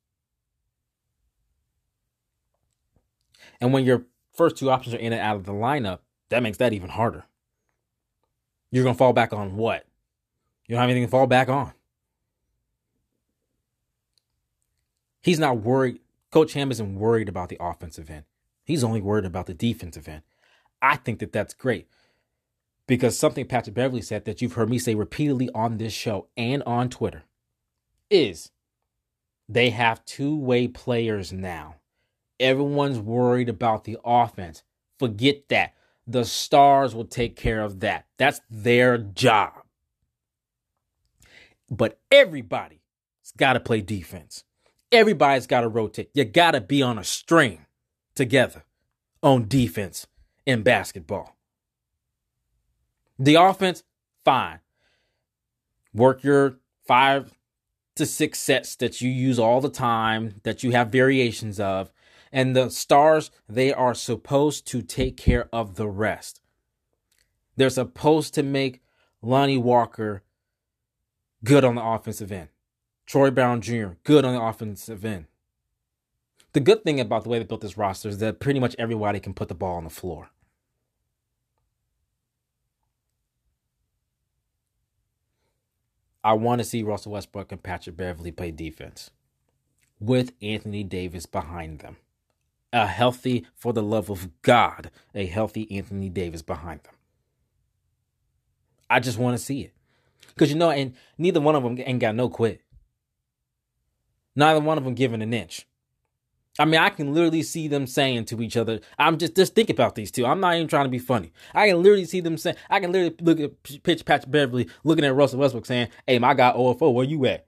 And 3.62 3.74
when 3.74 3.84
your 3.84 4.06
first 4.34 4.58
two 4.58 4.70
options 4.70 4.96
are 4.96 5.00
in 5.00 5.14
and 5.14 5.22
out 5.22 5.36
of 5.36 5.46
the 5.46 5.52
lineup, 5.52 6.00
that 6.30 6.44
makes 6.44 6.58
that 6.58 6.74
even 6.74 6.90
harder. 6.90 7.26
You're 8.72 8.84
going 8.84 8.96
to 8.96 9.00
fall 9.00 9.14
back 9.14 9.34
on 9.34 9.56
what? 9.58 9.86
You 10.68 10.76
don't 10.76 10.82
have 10.82 10.90
anything 10.90 11.08
to 11.08 11.12
fall 11.12 11.28
back 11.28 11.50
on. 11.50 11.74
He's 15.22 15.40
not 15.40 15.58
worried. 15.58 16.00
Coach 16.32 16.54
Ham 16.54 16.72
isn't 16.72 16.96
worried 16.96 17.28
about 17.28 17.50
the 17.50 17.58
offensive 17.60 18.10
end. 18.10 18.24
He's 18.64 18.84
only 18.84 19.02
worried 19.02 19.26
about 19.26 19.48
the 19.48 19.54
defensive 19.54 20.08
end. 20.08 20.22
I 20.82 20.96
think 20.96 21.20
that 21.20 21.34
that's 21.34 21.54
great 21.54 21.88
because 22.88 23.18
something 23.18 23.46
Patrick 23.46 23.76
Beverley 23.76 24.02
said 24.02 24.26
that 24.26 24.42
you've 24.42 24.54
heard 24.54 24.70
me 24.70 24.80
say 24.80 24.96
repeatedly 24.96 25.50
on 25.54 25.78
this 25.78 25.92
show 25.92 26.28
and 26.38 26.64
on 26.64 26.90
Twitter 26.90 27.24
is 28.10 28.52
they 29.50 29.72
have 29.72 30.06
two 30.06 30.38
way 30.38 30.68
players 30.68 31.34
now. 31.34 31.76
Everyone's 32.40 33.00
worried 33.00 33.50
about 33.50 33.84
the 33.84 33.98
offense. 34.06 34.64
Forget 35.00 35.50
that. 35.50 35.74
The 36.06 36.24
stars 36.24 36.96
will 36.96 37.06
take 37.06 37.36
care 37.36 37.62
of 37.62 37.80
that. 37.82 38.06
That's 38.18 38.40
their 38.50 38.98
job. 38.98 39.54
But 41.70 42.00
everybody's 42.12 42.80
got 43.38 43.54
to 43.54 43.60
play 43.60 43.82
defense. 43.82 44.44
Everybody's 44.92 45.48
got 45.48 45.62
to 45.62 45.68
rotate. 45.68 46.10
You 46.14 46.26
got 46.26 46.52
to 46.52 46.62
be 46.62 46.82
on 46.82 46.98
a 46.98 47.04
string 47.04 47.66
together 48.16 48.64
on 49.22 49.48
defense 49.48 50.08
in 50.46 50.64
basketball. 50.64 51.36
The 53.18 53.36
offense, 53.36 53.84
fine. 54.24 54.60
Work 55.94 56.24
your 56.24 56.58
five 56.86 57.34
to 58.00 58.06
six 58.06 58.40
sets 58.40 58.76
that 58.78 59.02
you 59.02 59.10
use 59.10 59.38
all 59.38 59.62
the 59.62 59.70
time, 59.70 60.36
that 60.44 60.64
you 60.64 60.72
have 60.72 60.90
variations 60.90 61.60
of. 61.60 61.92
And 62.32 62.56
the 62.56 62.70
stars, 62.70 63.32
they 63.48 63.72
are 63.74 63.94
supposed 63.94 64.68
to 64.68 64.82
take 64.82 65.18
care 65.18 65.48
of 65.54 65.76
the 65.76 65.88
rest. 65.88 66.42
They're 67.56 67.70
supposed 67.70 68.34
to 68.36 68.44
make 68.44 68.82
Lonnie 69.22 69.58
Walker 69.58 70.24
good 71.44 71.64
on 71.64 71.76
the 71.76 71.84
offensive 71.84 72.32
end. 72.32 72.50
Troy 73.06 73.32
Brown 73.32 73.62
Jr., 73.62 73.90
good 74.04 74.26
on 74.26 74.36
the 74.36 74.42
offensive 74.42 75.04
end. 75.04 75.26
The 76.54 76.60
good 76.60 76.84
thing 76.84 77.00
about 77.00 77.24
the 77.24 77.30
way 77.30 77.40
they 77.40 77.46
built 77.46 77.62
this 77.62 77.78
roster 77.78 78.10
is 78.10 78.20
that 78.20 78.40
pretty 78.40 78.60
much 78.60 78.76
everybody 78.80 79.20
can 79.20 79.34
put 79.34 79.48
the 79.48 79.56
ball 79.56 79.76
on 79.76 79.84
the 79.84 79.90
floor. 79.90 80.30
I 86.24 86.34
want 86.34 86.60
to 86.60 86.66
see 86.66 86.84
Russell 86.84 87.14
Westbrook 87.14 87.52
and 87.52 87.64
Patrick 87.64 87.96
Beverley 87.96 88.32
play 88.32 88.52
defense 88.52 89.12
with 90.00 90.34
Anthony 90.42 90.84
Davis 90.84 91.26
behind 91.26 91.80
them. 91.80 91.98
A 92.72 92.86
healthy, 92.86 93.48
for 93.56 93.74
the 93.74 93.82
love 93.82 94.10
of 94.10 94.42
God, 94.42 94.92
a 95.16 95.26
healthy 95.26 95.72
Anthony 95.72 96.10
Davis 96.10 96.42
behind 96.42 96.82
them. 96.84 96.94
I 98.90 99.00
just 99.00 99.18
want 99.18 99.38
to 99.38 99.44
see 99.44 99.62
it. 99.62 99.74
Because, 100.28 100.52
you 100.52 100.58
know, 100.58 100.70
and 100.70 100.94
neither 101.18 101.42
one 101.42 101.56
of 101.56 101.64
them 101.64 101.78
ain't 101.80 102.00
got 102.00 102.16
no 102.16 102.30
quit. 102.30 102.62
Neither 104.36 104.60
one 104.60 104.78
of 104.78 104.84
them 104.84 104.94
giving 104.94 105.22
an 105.22 105.34
inch. 105.34 105.66
I 106.60 106.66
mean, 106.66 106.82
I 106.82 106.90
can 106.90 107.14
literally 107.14 107.42
see 107.42 107.70
them 107.70 107.88
saying 107.88 108.26
to 108.26 108.42
each 108.42 108.58
other, 108.58 108.82
I'm 109.00 109.18
just, 109.18 109.36
just 109.36 109.56
think 109.56 109.70
about 109.70 109.96
these 109.96 110.12
two. 110.12 110.26
I'm 110.26 110.42
not 110.42 110.56
even 110.56 110.68
trying 110.68 110.84
to 110.84 110.90
be 110.90 111.00
funny. 111.00 111.32
I 111.54 111.70
can 111.70 111.82
literally 111.82 112.04
see 112.04 112.20
them 112.20 112.38
saying, 112.38 112.58
I 112.70 112.82
can 112.82 112.92
literally 112.92 113.16
look 113.22 113.40
at 113.40 113.84
Pitch 113.84 114.04
Patrick 114.04 114.30
Beverley 114.30 114.68
looking 114.84 115.06
at 115.06 115.16
Russell 115.16 115.40
Westbrook 115.40 115.66
saying, 115.66 115.88
Hey, 116.06 116.20
my 116.20 116.34
guy 116.34 116.52
oh, 116.54 116.76
OFO, 116.76 116.94
where 116.94 117.06
you 117.06 117.26
at? 117.28 117.48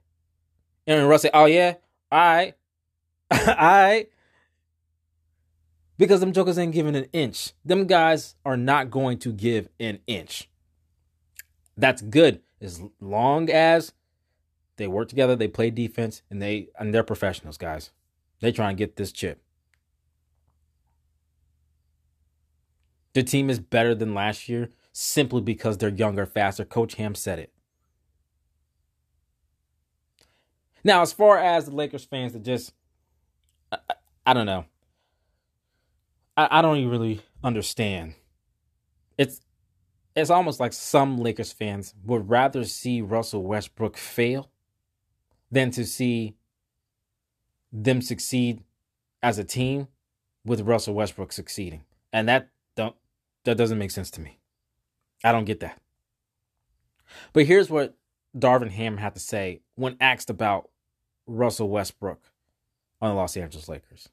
And 0.86 1.08
Russ 1.08 1.22
say, 1.22 1.30
Oh, 1.34 1.44
yeah? 1.44 1.74
All 2.10 2.18
right. 2.18 2.54
All 3.30 3.54
right. 3.54 4.08
Because 5.98 6.20
them 6.20 6.32
jokers 6.32 6.58
ain't 6.58 6.72
giving 6.72 6.96
an 6.96 7.06
inch. 7.12 7.52
Them 7.64 7.86
guys 7.86 8.34
are 8.44 8.56
not 8.56 8.90
going 8.90 9.18
to 9.20 9.32
give 9.32 9.68
an 9.78 9.98
inch. 10.06 10.48
That's 11.76 12.00
good 12.00 12.40
as 12.62 12.80
long 13.00 13.50
as 13.50 13.92
they 14.76 14.86
work 14.86 15.08
together, 15.08 15.36
they 15.36 15.48
play 15.48 15.70
defense, 15.70 16.22
and 16.30 16.40
they 16.40 16.68
and 16.78 16.94
they're 16.94 17.02
professionals, 17.02 17.58
guys. 17.58 17.90
They 18.42 18.50
try 18.50 18.68
and 18.68 18.76
get 18.76 18.96
this 18.96 19.12
chip. 19.12 19.40
The 23.14 23.22
team 23.22 23.48
is 23.48 23.60
better 23.60 23.94
than 23.94 24.14
last 24.14 24.48
year 24.48 24.70
simply 24.92 25.40
because 25.40 25.78
they're 25.78 25.88
younger, 25.88 26.26
faster. 26.26 26.64
Coach 26.64 26.96
Ham 26.96 27.14
said 27.14 27.38
it. 27.38 27.52
Now, 30.82 31.02
as 31.02 31.12
far 31.12 31.38
as 31.38 31.66
the 31.66 31.70
Lakers 31.76 32.04
fans 32.04 32.32
that 32.32 32.42
just, 32.42 32.72
I, 33.70 33.78
I 34.26 34.34
don't 34.34 34.46
know. 34.46 34.64
I, 36.36 36.48
I 36.58 36.62
don't 36.62 36.78
even 36.78 36.90
really 36.90 37.20
understand. 37.44 38.14
It's 39.16 39.40
it's 40.16 40.30
almost 40.30 40.58
like 40.58 40.72
some 40.72 41.18
Lakers 41.18 41.52
fans 41.52 41.94
would 42.04 42.28
rather 42.28 42.64
see 42.64 43.02
Russell 43.02 43.44
Westbrook 43.44 43.96
fail 43.96 44.50
than 45.50 45.70
to 45.70 45.86
see 45.86 46.34
them 47.72 48.02
succeed 48.02 48.62
as 49.22 49.38
a 49.38 49.44
team 49.44 49.88
with 50.44 50.60
Russell 50.62 50.94
Westbrook 50.94 51.32
succeeding. 51.32 51.84
And 52.12 52.28
that 52.28 52.48
don't 52.76 52.94
that 53.44 53.56
doesn't 53.56 53.78
make 53.78 53.90
sense 53.90 54.10
to 54.12 54.20
me. 54.20 54.38
I 55.24 55.32
don't 55.32 55.44
get 55.44 55.60
that. 55.60 55.80
But 57.32 57.46
here's 57.46 57.70
what 57.70 57.94
Darvin 58.36 58.70
Ham 58.70 58.96
had 58.96 59.14
to 59.14 59.20
say 59.20 59.60
when 59.74 59.96
asked 60.00 60.30
about 60.30 60.68
Russell 61.26 61.68
Westbrook 61.68 62.20
on 63.00 63.10
the 63.10 63.14
Los 63.14 63.36
Angeles 63.36 63.68
Lakers. 63.68 64.08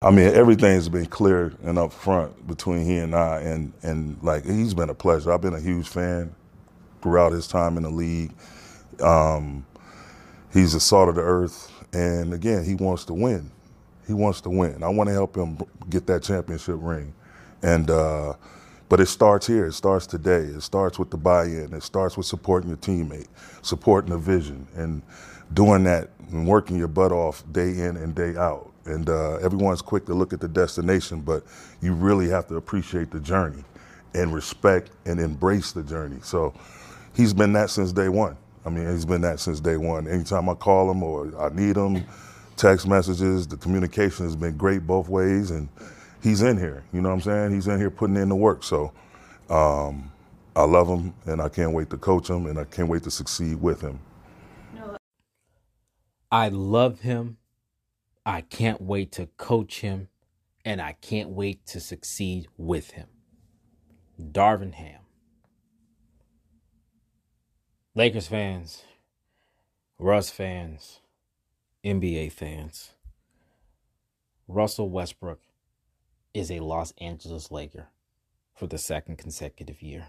I 0.00 0.10
mean, 0.10 0.26
everything's 0.34 0.88
been 0.88 1.06
clear 1.06 1.52
and 1.62 1.78
up 1.78 1.92
front 1.92 2.46
between 2.48 2.84
he 2.84 2.96
and 2.96 3.14
I, 3.14 3.40
and 3.40 3.72
and 3.82 4.20
like 4.22 4.44
he's 4.44 4.74
been 4.74 4.90
a 4.90 4.94
pleasure. 4.94 5.32
I've 5.32 5.40
been 5.40 5.54
a 5.54 5.60
huge 5.60 5.88
fan 5.88 6.34
throughout 7.02 7.32
his 7.32 7.46
time 7.46 7.76
in 7.76 7.84
the 7.84 7.90
league. 7.90 8.32
Um, 9.00 9.64
he's 10.52 10.74
a 10.74 10.80
salt 10.80 11.08
of 11.08 11.14
the 11.14 11.22
earth. 11.22 11.70
And 11.92 12.32
again, 12.32 12.64
he 12.64 12.74
wants 12.74 13.04
to 13.06 13.14
win. 13.14 13.50
He 14.06 14.12
wants 14.12 14.40
to 14.42 14.50
win. 14.50 14.82
I 14.82 14.88
want 14.88 15.08
to 15.08 15.14
help 15.14 15.36
him 15.36 15.58
get 15.90 16.06
that 16.06 16.22
championship 16.22 16.76
ring. 16.78 17.12
And 17.62 17.90
uh, 17.90 18.34
but 18.88 19.00
it 19.00 19.06
starts 19.06 19.46
here. 19.46 19.66
It 19.66 19.72
starts 19.72 20.06
today. 20.06 20.42
It 20.42 20.62
starts 20.62 20.98
with 20.98 21.10
the 21.10 21.16
buy-in. 21.16 21.72
It 21.72 21.82
starts 21.82 22.16
with 22.16 22.26
supporting 22.26 22.68
your 22.68 22.76
teammate, 22.78 23.28
supporting 23.62 24.10
the 24.10 24.18
vision, 24.18 24.66
and 24.74 25.02
doing 25.54 25.84
that 25.84 26.10
and 26.30 26.46
working 26.46 26.76
your 26.76 26.88
butt 26.88 27.12
off 27.12 27.44
day 27.52 27.70
in 27.70 27.96
and 27.96 28.14
day 28.14 28.36
out. 28.36 28.70
And 28.84 29.08
uh, 29.08 29.36
everyone's 29.36 29.82
quick 29.82 30.06
to 30.06 30.14
look 30.14 30.32
at 30.32 30.40
the 30.40 30.48
destination, 30.48 31.20
but 31.20 31.44
you 31.80 31.94
really 31.94 32.28
have 32.28 32.48
to 32.48 32.56
appreciate 32.56 33.10
the 33.10 33.20
journey 33.20 33.64
and 34.14 34.34
respect 34.34 34.90
and 35.06 35.20
embrace 35.20 35.72
the 35.72 35.82
journey. 35.82 36.18
So 36.22 36.52
he's 37.14 37.32
been 37.32 37.52
that 37.54 37.70
since 37.70 37.92
day 37.92 38.08
one. 38.08 38.36
I 38.64 38.70
mean, 38.70 38.88
he's 38.90 39.04
been 39.04 39.22
that 39.22 39.40
since 39.40 39.60
day 39.60 39.76
one. 39.76 40.08
Anytime 40.08 40.48
I 40.48 40.54
call 40.54 40.90
him 40.90 41.02
or 41.02 41.32
I 41.40 41.48
need 41.54 41.76
him, 41.76 42.04
text 42.56 42.86
messages, 42.86 43.46
the 43.46 43.56
communication 43.56 44.24
has 44.24 44.36
been 44.36 44.56
great 44.56 44.86
both 44.86 45.08
ways, 45.08 45.50
and 45.50 45.68
he's 46.22 46.42
in 46.42 46.58
here. 46.58 46.84
You 46.92 47.00
know 47.00 47.08
what 47.08 47.16
I'm 47.16 47.20
saying? 47.22 47.52
He's 47.52 47.68
in 47.68 47.78
here 47.78 47.90
putting 47.90 48.16
in 48.16 48.28
the 48.28 48.36
work. 48.36 48.62
So 48.64 48.92
um, 49.50 50.12
I 50.56 50.64
love 50.64 50.88
him, 50.88 51.14
and 51.26 51.40
I 51.42 51.48
can't 51.48 51.72
wait 51.72 51.90
to 51.90 51.98
coach 51.98 52.28
him, 52.28 52.46
and 52.46 52.58
I 52.58 52.64
can't 52.64 52.88
wait 52.88 53.04
to 53.04 53.10
succeed 53.10 53.60
with 53.60 53.80
him. 53.80 53.98
I 56.30 56.48
love 56.48 57.00
him. 57.00 57.38
I 58.24 58.42
can't 58.42 58.80
wait 58.80 59.12
to 59.12 59.26
coach 59.36 59.80
him, 59.80 60.08
and 60.64 60.80
I 60.80 60.92
can't 60.92 61.30
wait 61.30 61.66
to 61.68 61.80
succeed 61.80 62.48
with 62.56 62.92
him. 62.92 63.08
Darvin 64.20 64.74
Ham. 64.74 65.01
Lakers 67.94 68.26
fans, 68.26 68.84
Russ 69.98 70.30
fans, 70.30 71.00
NBA 71.84 72.32
fans, 72.32 72.92
Russell 74.48 74.88
Westbrook 74.88 75.40
is 76.32 76.50
a 76.50 76.60
Los 76.60 76.94
Angeles 77.02 77.50
Laker 77.50 77.88
for 78.54 78.66
the 78.66 78.78
second 78.78 79.18
consecutive 79.18 79.82
year. 79.82 80.06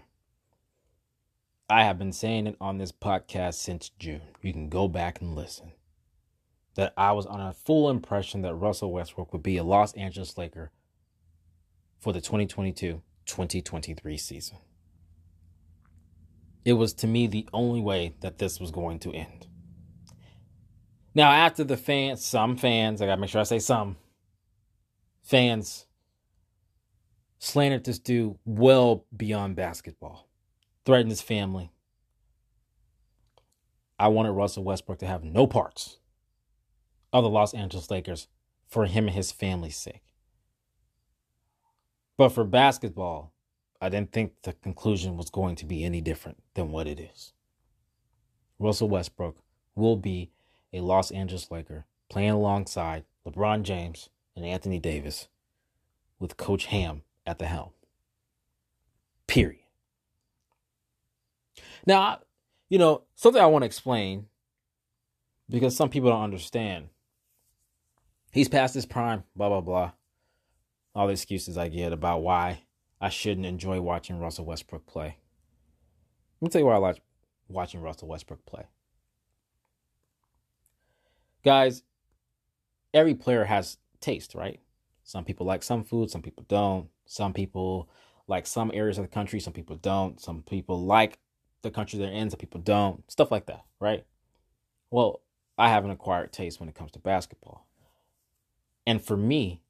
I 1.68 1.84
have 1.84 1.98
been 1.98 2.14
saying 2.14 2.46
it 2.46 2.56
on 2.58 2.78
this 2.78 2.90
podcast 2.90 3.56
since 3.56 3.90
June. 3.98 4.22
You 4.40 4.54
can 4.54 4.70
go 4.70 4.88
back 4.88 5.20
and 5.20 5.34
listen. 5.34 5.72
That 6.76 6.94
I 6.96 7.12
was 7.12 7.26
on 7.26 7.42
a 7.42 7.52
full 7.52 7.90
impression 7.90 8.40
that 8.42 8.54
Russell 8.54 8.92
Westbrook 8.92 9.30
would 9.34 9.42
be 9.42 9.58
a 9.58 9.62
Los 9.62 9.92
Angeles 9.92 10.38
Laker 10.38 10.70
for 12.00 12.14
the 12.14 12.22
2022 12.22 13.02
2023 13.26 14.16
season. 14.16 14.56
It 16.64 16.74
was 16.74 16.94
to 16.94 17.06
me 17.06 17.26
the 17.26 17.48
only 17.52 17.80
way 17.80 18.14
that 18.20 18.38
this 18.38 18.58
was 18.58 18.70
going 18.70 18.98
to 19.00 19.12
end. 19.12 19.46
Now, 21.14 21.30
after 21.30 21.62
the 21.62 21.76
fans, 21.76 22.24
some 22.24 22.56
fans, 22.56 23.00
I 23.00 23.06
gotta 23.06 23.20
make 23.20 23.30
sure 23.30 23.40
I 23.40 23.44
say 23.44 23.58
some 23.58 23.96
fans 25.22 25.86
slandered 27.38 27.84
this 27.84 27.98
dude 27.98 28.36
well 28.44 29.04
beyond 29.14 29.56
basketball, 29.56 30.28
threatened 30.84 31.10
his 31.10 31.20
family. 31.20 31.70
I 33.98 34.08
wanted 34.08 34.32
Russell 34.32 34.64
Westbrook 34.64 34.98
to 35.00 35.06
have 35.06 35.22
no 35.22 35.46
parts 35.46 35.98
of 37.12 37.22
the 37.22 37.30
Los 37.30 37.54
Angeles 37.54 37.90
Lakers 37.90 38.28
for 38.66 38.86
him 38.86 39.06
and 39.06 39.14
his 39.14 39.30
family's 39.30 39.76
sake. 39.76 40.02
But 42.16 42.30
for 42.30 42.44
basketball, 42.44 43.33
I 43.84 43.90
didn't 43.90 44.12
think 44.12 44.32
the 44.44 44.54
conclusion 44.54 45.18
was 45.18 45.28
going 45.28 45.56
to 45.56 45.66
be 45.66 45.84
any 45.84 46.00
different 46.00 46.42
than 46.54 46.70
what 46.70 46.86
it 46.86 46.98
is. 46.98 47.34
Russell 48.58 48.88
Westbrook 48.88 49.36
will 49.74 49.96
be 49.96 50.30
a 50.72 50.80
Los 50.80 51.10
Angeles 51.10 51.50
Laker 51.50 51.84
playing 52.08 52.30
alongside 52.30 53.04
LeBron 53.26 53.62
James 53.62 54.08
and 54.34 54.42
Anthony 54.42 54.78
Davis 54.78 55.28
with 56.18 56.38
Coach 56.38 56.64
Ham 56.66 57.02
at 57.26 57.38
the 57.38 57.44
helm. 57.44 57.72
Period. 59.26 59.60
Now, 61.86 62.20
you 62.70 62.78
know, 62.78 63.02
something 63.16 63.42
I 63.42 63.46
want 63.46 63.64
to 63.64 63.66
explain 63.66 64.28
because 65.50 65.76
some 65.76 65.90
people 65.90 66.08
don't 66.08 66.22
understand. 66.22 66.88
He's 68.32 68.48
past 68.48 68.72
his 68.72 68.86
prime, 68.86 69.24
blah, 69.36 69.50
blah, 69.50 69.60
blah. 69.60 69.92
All 70.94 71.08
the 71.08 71.12
excuses 71.12 71.58
I 71.58 71.68
get 71.68 71.92
about 71.92 72.22
why 72.22 72.63
I 73.04 73.10
shouldn't 73.10 73.44
enjoy 73.44 73.82
watching 73.82 74.18
Russell 74.18 74.46
Westbrook 74.46 74.86
play. 74.86 75.18
Let 76.40 76.46
me 76.46 76.48
tell 76.48 76.62
you 76.62 76.66
why 76.66 76.76
I 76.76 76.78
like 76.78 77.02
watching 77.50 77.82
Russell 77.82 78.08
Westbrook 78.08 78.46
play. 78.46 78.62
Guys, 81.44 81.82
every 82.94 83.14
player 83.14 83.44
has 83.44 83.76
taste, 84.00 84.34
right? 84.34 84.58
Some 85.02 85.26
people 85.26 85.44
like 85.44 85.62
some 85.62 85.84
food, 85.84 86.10
some 86.10 86.22
people 86.22 86.46
don't. 86.48 86.88
Some 87.04 87.34
people 87.34 87.90
like 88.26 88.46
some 88.46 88.70
areas 88.72 88.96
of 88.96 89.04
the 89.04 89.08
country, 89.08 89.38
some 89.38 89.52
people 89.52 89.76
don't. 89.76 90.18
Some 90.18 90.40
people 90.40 90.82
like 90.82 91.18
the 91.60 91.70
country 91.70 91.98
they're 91.98 92.10
in, 92.10 92.30
some 92.30 92.40
people 92.40 92.62
don't. 92.62 93.02
Stuff 93.10 93.30
like 93.30 93.44
that, 93.44 93.66
right? 93.80 94.06
Well, 94.90 95.20
I 95.58 95.68
have 95.68 95.84
an 95.84 95.90
acquired 95.90 96.32
taste 96.32 96.58
when 96.58 96.70
it 96.70 96.74
comes 96.74 96.92
to 96.92 97.00
basketball. 97.00 97.66
And 98.86 99.04
for 99.04 99.18
me, 99.18 99.60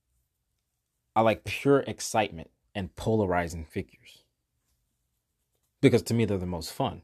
I 1.17 1.23
like 1.23 1.43
pure 1.43 1.81
excitement 1.81 2.51
and 2.75 2.95
polarizing 2.97 3.65
figures. 3.65 4.23
Because 5.81 6.03
to 6.03 6.15
me, 6.15 6.25
they're 6.25 6.39
the 6.39 6.47
most 6.47 6.73
fun. 6.73 7.03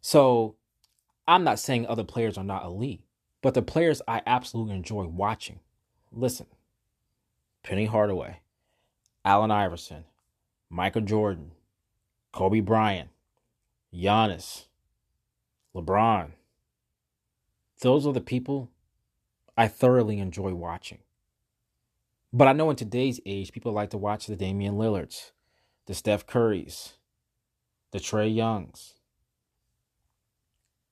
So 0.00 0.56
I'm 1.28 1.44
not 1.44 1.58
saying 1.58 1.86
other 1.86 2.04
players 2.04 2.36
are 2.36 2.44
not 2.44 2.64
elite, 2.64 3.04
but 3.42 3.54
the 3.54 3.62
players 3.62 4.02
I 4.08 4.22
absolutely 4.26 4.74
enjoy 4.74 5.04
watching. 5.04 5.60
Listen, 6.10 6.46
Penny 7.62 7.86
Hardaway, 7.86 8.40
Allen 9.24 9.50
Iverson, 9.50 10.04
Michael 10.68 11.02
Jordan, 11.02 11.52
Kobe 12.32 12.60
Bryant, 12.60 13.10
Giannis, 13.94 14.64
LeBron. 15.74 16.30
Those 17.80 18.06
are 18.06 18.12
the 18.12 18.20
people 18.20 18.70
I 19.56 19.68
thoroughly 19.68 20.18
enjoy 20.18 20.54
watching. 20.54 20.98
But 22.32 22.48
I 22.48 22.52
know 22.52 22.70
in 22.70 22.76
today's 22.76 23.20
age, 23.26 23.52
people 23.52 23.72
like 23.72 23.90
to 23.90 23.98
watch 23.98 24.26
the 24.26 24.36
Damian 24.36 24.78
Lillards, 24.78 25.32
the 25.86 25.94
Steph 25.94 26.26
Currys, 26.26 26.94
the 27.90 28.00
Trey 28.00 28.28
Youngs, 28.28 28.94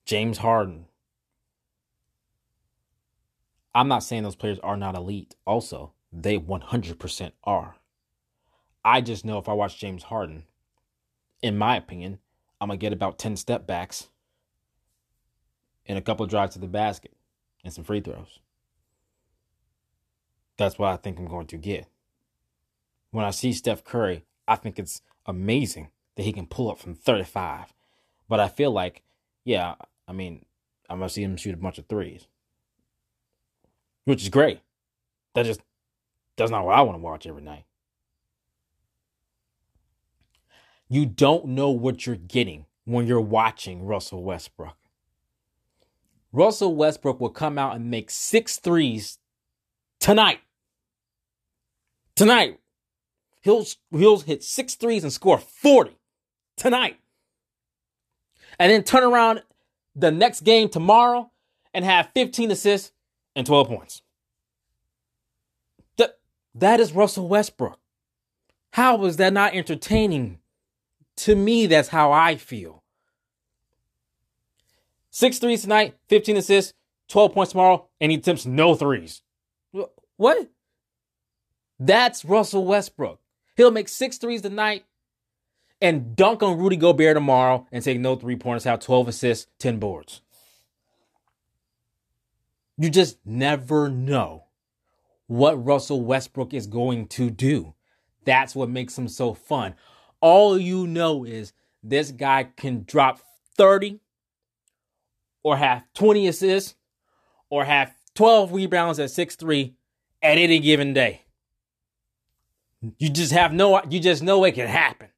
James 0.05 0.39
Harden. 0.39 0.87
I'm 3.75 3.89
not 3.89 4.03
saying 4.03 4.25
those 4.25 4.37
players 4.37 4.59
are 4.59 4.77
not 4.77 4.97
elite. 4.97 5.37
Also, 5.47 5.93
they 6.13 6.37
100% 6.37 7.33
are. 7.45 7.77
I 8.85 9.01
just 9.01 9.25
know 9.25 9.39
if 9.39 9.49
I 9.49 9.53
watch 9.55 9.79
James 9.79 10.05
Harden, 10.05 10.45
in 11.43 11.57
my 11.57 11.77
opinion, 11.77 12.19
I'm 12.61 12.69
going 12.69 12.79
to 12.79 12.85
get 12.85 12.93
about 12.93 13.19
10 13.19 13.37
step 13.37 13.67
backs 13.67 14.09
and 15.87 15.97
a 15.97 16.03
couple 16.03 16.27
drives 16.27 16.55
to 16.55 16.59
the 16.59 16.67
basket 16.67 17.13
and 17.65 17.73
some 17.73 17.85
free 17.85 18.01
throws. 18.01 18.41
That's 20.61 20.79
what 20.79 20.93
I 20.93 20.97
think 20.97 21.19
I'm 21.19 21.27
going 21.27 21.47
to 21.47 21.57
get. 21.57 21.87
When 23.13 23.25
I 23.25 23.31
see 23.31 23.55
Steph 23.55 23.83
Curry, 23.83 24.25
I 24.47 24.57
think 24.57 24.79
it's 24.79 25.01
amazing 25.25 25.89
that 26.17 26.25
he 26.25 26.35
can 26.35 26.47
pull 26.47 26.71
up 26.71 26.79
from 26.79 26.95
35. 26.95 27.73
But 28.29 28.41
I 28.41 28.49
feel 28.49 28.71
like, 28.71 29.03
yeah, 29.43 29.77
I 30.07 30.13
mean, 30.13 30.45
I'm 30.91 30.99
going 30.99 31.09
to 31.09 31.15
see 31.15 31.23
him 31.23 31.39
shoot 31.39 31.55
a 31.55 31.57
bunch 31.57 31.79
of 31.79 31.87
threes, 31.87 32.27
which 34.05 34.23
is 34.23 34.29
great. 34.29 34.61
That 35.35 35.47
just, 35.47 35.63
that's 36.37 36.51
not 36.51 36.67
what 36.67 36.77
I 36.77 36.83
want 36.83 36.99
to 36.99 37.03
watch 37.03 37.27
every 37.27 37.41
night. 37.41 37.65
You 40.91 41.07
don't 41.07 41.47
know 41.47 41.71
what 41.71 42.05
you're 42.05 42.17
getting 42.17 42.67
when 42.85 43.07
you're 43.07 43.19
watching 43.19 43.87
Russell 43.87 44.23
Westbrook. 44.23 44.77
Russell 46.35 46.75
Westbrook 46.77 47.19
will 47.19 47.31
come 47.31 47.57
out 47.57 47.77
and 47.77 47.91
make 47.91 48.11
six 48.11 48.59
threes 48.59 49.19
tonight. 49.99 50.41
Tonight. 52.21 52.61
He'll, 53.41 53.65
he'll 53.91 54.21
hit 54.21 54.45
six 54.45 54.75
threes 54.75 55.05
and 55.05 55.11
score 55.11 55.39
40 55.39 55.97
tonight. 56.55 56.99
And 58.59 58.71
then 58.71 58.83
turn 58.83 59.05
around 59.05 59.43
the 59.97 60.11
next 60.11 60.43
game 60.43 60.69
tomorrow 60.69 61.31
and 61.73 61.83
have 61.83 62.11
15 62.13 62.51
assists 62.51 62.93
and 63.35 63.47
12 63.47 63.69
points. 63.69 64.03
That, 65.97 66.19
that 66.55 66.79
is 66.79 66.93
Russell 66.93 67.27
Westbrook. 67.27 67.79
How 68.73 68.97
was 68.97 69.17
that 69.17 69.33
not 69.33 69.55
entertaining 69.55 70.41
to 71.17 71.35
me, 71.35 71.65
that's 71.65 71.89
how 71.89 72.13
I 72.13 72.37
feel. 72.37 72.83
Six 75.09 75.39
threes 75.39 75.63
tonight, 75.63 75.97
15 76.11 76.37
assists, 76.37 76.75
12 77.09 77.33
points 77.33 77.53
tomorrow, 77.53 77.89
and 77.99 78.13
he 78.13 78.19
attempts 78.19 78.45
no 78.45 78.75
threes. 78.75 79.23
What? 80.19 80.51
That's 81.81 82.27
Russell 82.27 82.67
Westbrook. 82.67 83.19
He'll 83.57 83.71
make 83.71 83.89
six 83.89 84.19
threes 84.19 84.43
tonight 84.43 84.85
and 85.81 86.15
dunk 86.15 86.43
on 86.43 86.59
Rudy 86.59 86.77
Gobert 86.77 87.17
tomorrow 87.17 87.67
and 87.73 87.83
take 87.83 87.99
no 87.99 88.17
three 88.17 88.37
pointers, 88.37 88.65
have 88.65 88.81
12 88.81 89.09
assists, 89.09 89.47
10 89.59 89.79
boards. 89.79 90.21
You 92.77 92.91
just 92.91 93.19
never 93.25 93.89
know 93.89 94.45
what 95.27 95.65
Russell 95.65 96.03
Westbrook 96.03 96.53
is 96.53 96.67
going 96.67 97.07
to 97.09 97.31
do. 97.31 97.75
That's 98.25 98.55
what 98.55 98.69
makes 98.69 98.99
him 98.99 99.09
so 99.09 99.33
fun. 99.33 99.75
All 100.21 100.59
you 100.59 100.87
know 100.87 101.25
is 101.25 101.55
this 101.83 102.11
guy 102.11 102.49
can 102.57 102.85
drop 102.85 103.21
30 103.57 104.01
or 105.43 105.57
have 105.57 105.85
20 105.95 106.29
assists 106.29 106.75
or 107.49 107.65
have 107.65 107.95
12 108.15 108.53
rebounds 108.53 108.99
at 108.99 109.09
6'3 109.09 109.73
at 110.23 110.37
any 110.37 110.59
given 110.59 110.93
day. 110.93 111.23
You 112.99 113.11
just 113.11 113.33
have 113.33 113.53
no, 113.53 113.83
you 113.89 114.01
just 114.01 114.23
know 114.23 114.45
it 114.45 114.53
can 114.53 114.69
happen. 114.69 115.09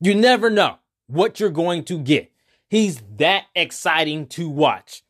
You 0.00 0.14
never 0.14 0.50
know 0.50 0.78
what 1.06 1.40
you're 1.40 1.50
going 1.50 1.84
to 1.84 1.98
get. 1.98 2.32
He's 2.68 3.02
that 3.16 3.44
exciting 3.54 4.26
to 4.28 4.48
watch. 4.48 5.02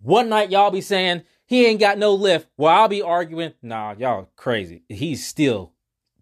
One 0.00 0.28
night 0.28 0.50
y'all 0.50 0.70
be 0.70 0.80
saying 0.80 1.22
he 1.46 1.66
ain't 1.66 1.80
got 1.80 1.98
no 1.98 2.14
lift. 2.14 2.48
Well, 2.56 2.74
I'll 2.74 2.88
be 2.88 3.02
arguing, 3.02 3.54
nah, 3.62 3.94
y'all 3.98 4.30
crazy. 4.36 4.82
He's 4.88 5.26
still 5.26 5.72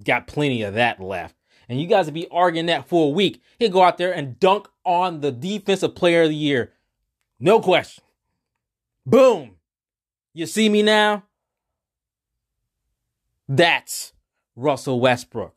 got 0.05 0.27
plenty 0.27 0.63
of 0.63 0.75
that 0.75 1.01
left. 1.01 1.37
And 1.69 1.81
you 1.81 1.87
guys 1.87 2.07
will 2.07 2.13
be 2.13 2.29
arguing 2.31 2.67
that 2.67 2.89
for 2.89 3.07
a 3.07 3.11
week. 3.11 3.41
He'll 3.59 3.71
go 3.71 3.83
out 3.83 3.99
there 3.99 4.13
and 4.13 4.39
dunk 4.39 4.69
on 4.85 5.21
the 5.21 5.33
defensive 5.33 5.95
player 5.95 6.23
of 6.23 6.29
the 6.29 6.35
year. 6.35 6.73
No 7.39 7.61
question. 7.61 8.05
Boom. 9.07 9.57
You 10.35 10.47
see 10.47 10.69
me 10.69 10.83
now? 10.83 11.25
That's 13.49 14.13
Russell 14.57 15.01
Westbrook. 15.01 15.55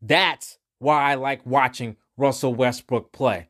That's 0.00 0.58
why 0.78 1.12
I 1.12 1.14
like 1.14 1.46
watching 1.46 1.96
Russell 2.16 2.54
Westbrook 2.54 3.12
play. 3.12 3.48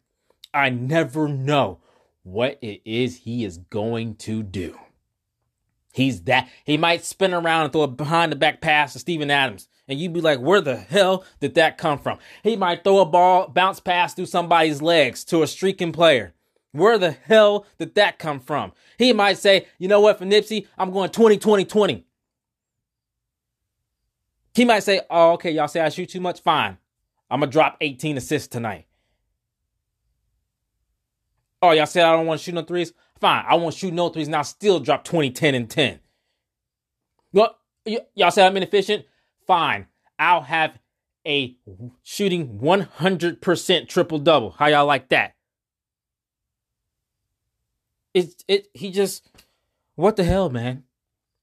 I 0.53 0.71
never 0.71 1.29
know 1.29 1.81
what 2.23 2.59
it 2.63 2.83
is 2.85 3.19
he 3.19 3.45
is 3.45 3.59
going 3.59 4.17
to 4.17 4.43
do. 4.43 4.79
He's 5.93 6.23
that. 6.23 6.49
He 6.65 6.77
might 6.77 7.05
spin 7.05 7.35
around 7.35 7.65
and 7.65 7.73
throw 7.73 7.83
a 7.83 7.89
behind 7.89 8.33
the 8.33 8.37
back 8.37 8.61
pass 8.61 8.95
to 8.95 8.99
Steven 8.99 9.31
Adams. 9.31 9.69
And 9.89 9.99
you'd 9.99 10.13
be 10.13 10.21
like, 10.21 10.39
where 10.39 10.61
the 10.61 10.77
hell 10.77 11.25
did 11.41 11.55
that 11.55 11.77
come 11.77 11.99
from? 11.99 12.19
He 12.43 12.57
might 12.57 12.83
throw 12.83 13.01
a 13.01 13.07
ball, 13.07 13.49
bounce 13.49 13.81
pass 13.81 14.15
through 14.15 14.27
somebody's 14.27 14.81
legs 14.81 15.25
to 15.25 15.43
a 15.43 15.47
streaking 15.47 15.93
player. 15.93 16.35
Where 16.71 16.97
the 16.97 17.11
hell 17.11 17.67
did 17.79 17.95
that 17.97 18.19
come 18.19 18.41
from? 18.41 18.73
He 18.97 19.13
might 19.13 19.37
say, 19.37 19.67
you 19.79 19.89
know 19.89 20.01
what, 20.01 20.19
for 20.19 20.25
Nipsey, 20.25 20.67
I'm 20.79 20.93
going 20.93 21.11
20, 21.11 21.37
20, 21.37 21.65
20. 21.67 22.07
He 24.55 24.65
might 24.65 24.81
say, 24.81 25.01
oh, 25.09 25.33
okay, 25.33 25.51
y'all 25.51 25.69
say 25.69 25.81
I 25.81 25.89
shoot 25.89 26.11
too 26.11 26.21
much? 26.21 26.41
Fine. 26.41 26.77
I'm 27.31 27.41
going 27.41 27.51
to 27.51 27.53
drop 27.53 27.77
18 27.81 28.19
assists 28.19 28.49
tonight. 28.49 28.87
Oh, 31.63 31.71
y'all 31.71 31.87
say 31.87 32.03
I 32.03 32.13
don't 32.13 32.27
want 32.27 32.41
to 32.41 32.45
shoot 32.45 32.55
no 32.55 32.63
threes? 32.63 32.93
Fine. 33.21 33.45
I 33.49 33.55
won't 33.55 33.75
shoot 33.75 33.95
no 33.95 34.09
threes 34.09 34.27
and 34.27 34.37
I'll 34.37 34.45
still 34.45 34.81
drop 34.81 35.05
20, 35.05 35.31
10, 35.31 35.55
and 35.55 35.71
10. 35.71 36.01
Well, 37.33 37.57
y- 37.87 38.01
y'all 38.15 38.31
say 38.31 38.45
I'm 38.45 38.57
inefficient? 38.57 39.07
Fine. 39.47 39.87
I'll 40.19 40.43
have 40.43 40.79
a 41.27 41.57
shooting 42.03 42.59
100% 42.59 43.89
triple 43.89 44.19
double. 44.19 44.51
How 44.51 44.67
y'all 44.67 44.87
like 44.87 45.09
that? 45.11 45.35
It, 48.13 48.45
it, 48.49 48.67
he 48.75 48.91
just, 48.91 49.27
what 49.95 50.17
the 50.17 50.25
hell, 50.25 50.51
man? 50.51 50.83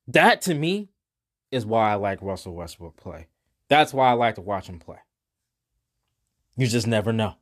That 0.07 0.41
to 0.43 0.53
me 0.53 0.89
is 1.51 1.65
why 1.65 1.91
I 1.91 1.95
like 1.95 2.21
Russell 2.21 2.55
Westbrook 2.55 2.97
play. 2.97 3.27
That's 3.67 3.93
why 3.93 4.09
I 4.09 4.13
like 4.13 4.35
to 4.35 4.41
watch 4.41 4.67
him 4.67 4.79
play. 4.79 4.97
You 6.57 6.67
just 6.67 6.87
never 6.87 7.13
know. 7.13 7.35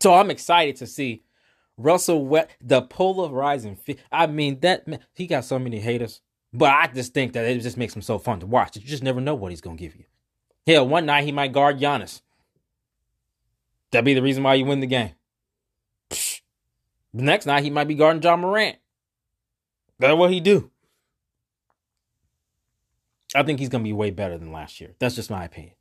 So 0.00 0.14
I'm 0.14 0.30
excited 0.30 0.76
to 0.76 0.86
see 0.86 1.22
Russell 1.76 2.24
West, 2.24 2.48
the 2.60 2.82
polarizing. 2.82 3.78
I 4.10 4.26
mean, 4.26 4.60
that 4.60 4.86
man, 4.86 5.00
he 5.14 5.26
got 5.26 5.44
so 5.44 5.58
many 5.58 5.80
haters, 5.80 6.20
but 6.52 6.70
I 6.70 6.86
just 6.86 7.12
think 7.12 7.32
that 7.32 7.44
it 7.44 7.60
just 7.60 7.76
makes 7.76 7.94
him 7.94 8.02
so 8.02 8.18
fun 8.18 8.40
to 8.40 8.46
watch. 8.46 8.76
You 8.76 8.82
just 8.82 9.02
never 9.02 9.20
know 9.20 9.34
what 9.34 9.52
he's 9.52 9.60
gonna 9.60 9.76
give 9.76 9.96
you. 9.96 10.04
Hell, 10.66 10.88
one 10.88 11.06
night 11.06 11.24
he 11.24 11.32
might 11.32 11.52
guard 11.52 11.78
Giannis. 11.78 12.22
That'd 13.90 14.04
be 14.04 14.14
the 14.14 14.22
reason 14.22 14.42
why 14.42 14.54
you 14.54 14.64
win 14.64 14.80
the 14.80 14.86
game. 14.86 15.12
The 16.10 17.22
next 17.22 17.46
night 17.46 17.64
he 17.64 17.70
might 17.70 17.88
be 17.88 17.94
guarding 17.94 18.22
Ja 18.22 18.36
Morant. 18.36 18.76
That's 19.98 20.16
what 20.16 20.30
he 20.30 20.40
do. 20.40 20.70
I 23.36 23.42
think 23.42 23.58
he's 23.58 23.68
gonna 23.68 23.84
be 23.84 23.92
way 23.92 24.10
better 24.10 24.38
than 24.38 24.52
last 24.52 24.80
year. 24.80 24.94
That's 24.98 25.14
just 25.14 25.30
my 25.30 25.44
opinion. 25.44 25.74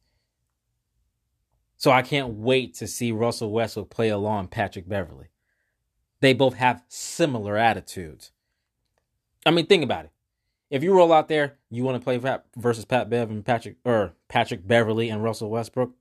So 1.77 1.91
I 1.91 2.01
can't 2.01 2.35
wait 2.35 2.73
to 2.75 2.87
see 2.87 3.11
Russell 3.11 3.51
Westbrook 3.51 3.89
play 3.89 4.09
along 4.09 4.47
Patrick 4.47 4.87
Beverley. 4.87 5.27
They 6.21 6.33
both 6.33 6.55
have 6.55 6.83
similar 6.87 7.57
attitudes. 7.57 8.31
I 9.45 9.51
mean, 9.51 9.67
think 9.67 9.83
about 9.83 10.05
it. 10.05 10.11
If 10.69 10.83
you 10.83 10.93
roll 10.93 11.13
out 11.13 11.27
there, 11.27 11.57
you 11.69 11.83
want 11.83 11.99
to 11.99 12.03
play 12.03 12.17
Pat 12.17 12.45
versus 12.55 12.85
Pat 12.85 13.09
Bev 13.09 13.29
and 13.29 13.45
Patrick 13.45 13.75
or 13.85 14.13
Patrick 14.27 14.67
Beverley 14.67 15.09
and 15.09 15.23
Russell 15.23 15.49
Westbrook. 15.49 15.91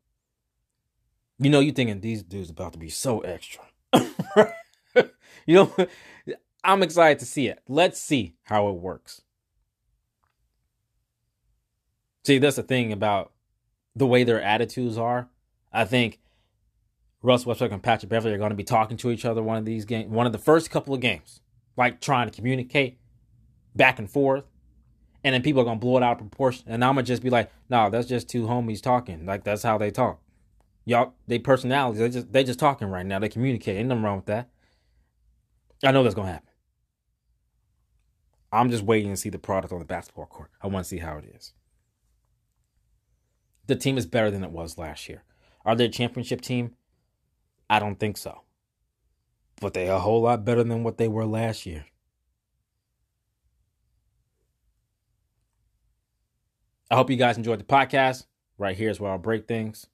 You 1.39 1.51
know, 1.51 1.61
you're 1.61 1.75
thinking 1.75 2.01
these 2.01 2.23
dudes 2.23 2.51
about 2.51 2.73
to 2.73 2.79
be 2.79 2.89
so 2.89 3.21
extra. 3.21 3.63
you 5.47 5.55
know, 5.55 5.75
I'm 6.63 6.83
excited 6.83 7.19
to 7.19 7.27
see 7.27 7.49
it. 7.49 7.61
Let's 7.69 8.01
see 8.01 8.37
how 8.45 8.69
it 8.69 8.77
works. 8.77 9.21
See, 12.25 12.39
that's 12.39 12.57
the 12.57 12.63
thing 12.63 12.93
about 12.93 13.33
the 13.95 14.07
way 14.07 14.25
their 14.25 14.43
attitudes 14.43 14.97
are. 14.97 15.29
I 15.73 15.85
think 15.85 16.21
Russ 17.23 17.47
Westbrook 17.47 17.73
and 17.73 17.83
Patrick 17.83 18.11
Beverley 18.11 18.35
are 18.35 18.39
going 18.39 18.51
to 18.51 18.57
be 18.57 18.65
talking 18.65 18.97
to 18.99 19.11
each 19.11 19.25
other 19.25 19.43
one 19.43 19.57
of 19.57 19.65
these 19.65 19.85
games, 19.85 20.11
one 20.11 20.27
of 20.27 20.33
the 20.33 20.39
first 20.39 20.71
couple 20.71 20.95
of 20.95 21.01
games, 21.01 21.41
like 21.77 22.01
trying 22.01 22.29
to 22.29 22.35
communicate 22.35 22.99
back 23.75 23.99
and 23.99 24.11
forth. 24.11 24.45
And 25.23 25.35
then 25.35 25.43
people 25.43 25.63
are 25.63 25.65
going 25.65 25.79
to 25.79 25.81
blow 25.81 25.97
it 25.97 26.03
out 26.03 26.13
of 26.13 26.19
proportion. 26.19 26.65
And 26.67 26.85
I'm 26.85 26.95
going 26.95 27.05
to 27.07 27.09
just 27.11 27.23
be 27.23 27.31
like, 27.31 27.51
no, 27.71 27.89
that's 27.89 28.07
just 28.07 28.29
two 28.29 28.47
homies 28.47 28.83
talking. 28.83 29.25
Like, 29.25 29.43
that's 29.43 29.63
how 29.63 29.79
they 29.79 29.91
talk. 29.91 30.21
Y'all, 30.85 31.15
they 31.27 31.39
personalities, 31.39 31.99
they 31.99 32.11
just 32.11 32.31
they 32.31 32.45
just 32.45 32.59
talking 32.59 32.89
right 32.89 33.07
now. 33.07 33.19
They 33.19 33.31
communicate. 33.31 33.79
Ain't 33.79 33.89
nothing 33.89 34.03
wrong 34.03 34.17
with 34.17 34.27
that. 34.27 34.51
I 35.83 35.93
know 35.93 36.03
that's 36.03 36.15
going 36.15 36.27
to 36.27 36.33
happen. 36.35 36.51
I'm 38.53 38.71
just 38.71 38.85
waiting 38.85 39.11
to 39.11 39.17
see 39.17 39.31
the 39.31 39.39
product 39.39 39.73
on 39.73 39.79
the 39.79 39.87
basketball 39.87 40.27
court. 40.27 40.51
I 40.63 40.67
want 40.67 40.85
to 40.85 40.89
see 40.89 40.99
how 40.99 41.17
it 41.17 41.25
is. 41.35 41.55
The 43.67 43.77
team 43.77 43.97
is 43.97 44.07
better 44.07 44.31
than 44.31 44.45
it 44.45 44.51
was 44.51 44.79
last 44.79 45.09
year. 45.09 45.23
Are 45.65 45.75
they 45.75 45.87
a 45.87 45.89
championship 45.89 46.41
team? 46.41 46.75
I 47.71 47.79
don't 47.79 47.99
think 47.99 48.17
so. 48.17 48.43
But 49.61 49.75
they're 49.75 49.93
a 49.93 49.99
whole 49.99 50.23
lot 50.23 50.45
better 50.45 50.63
than 50.63 50.85
what 50.85 50.99
they 50.99 51.09
were 51.09 51.25
last 51.25 51.65
year. 51.65 51.87
I 56.91 56.97
hope 56.97 57.11
you 57.11 57.17
guys 57.17 57.39
enjoyed 57.39 57.61
the 57.61 57.65
podcast. 57.65 58.27
Right 58.59 58.77
here 58.77 58.91
is 58.91 59.01
where 59.01 59.11
I'll 59.11 59.19
break 59.19 59.49
things. 59.49 59.87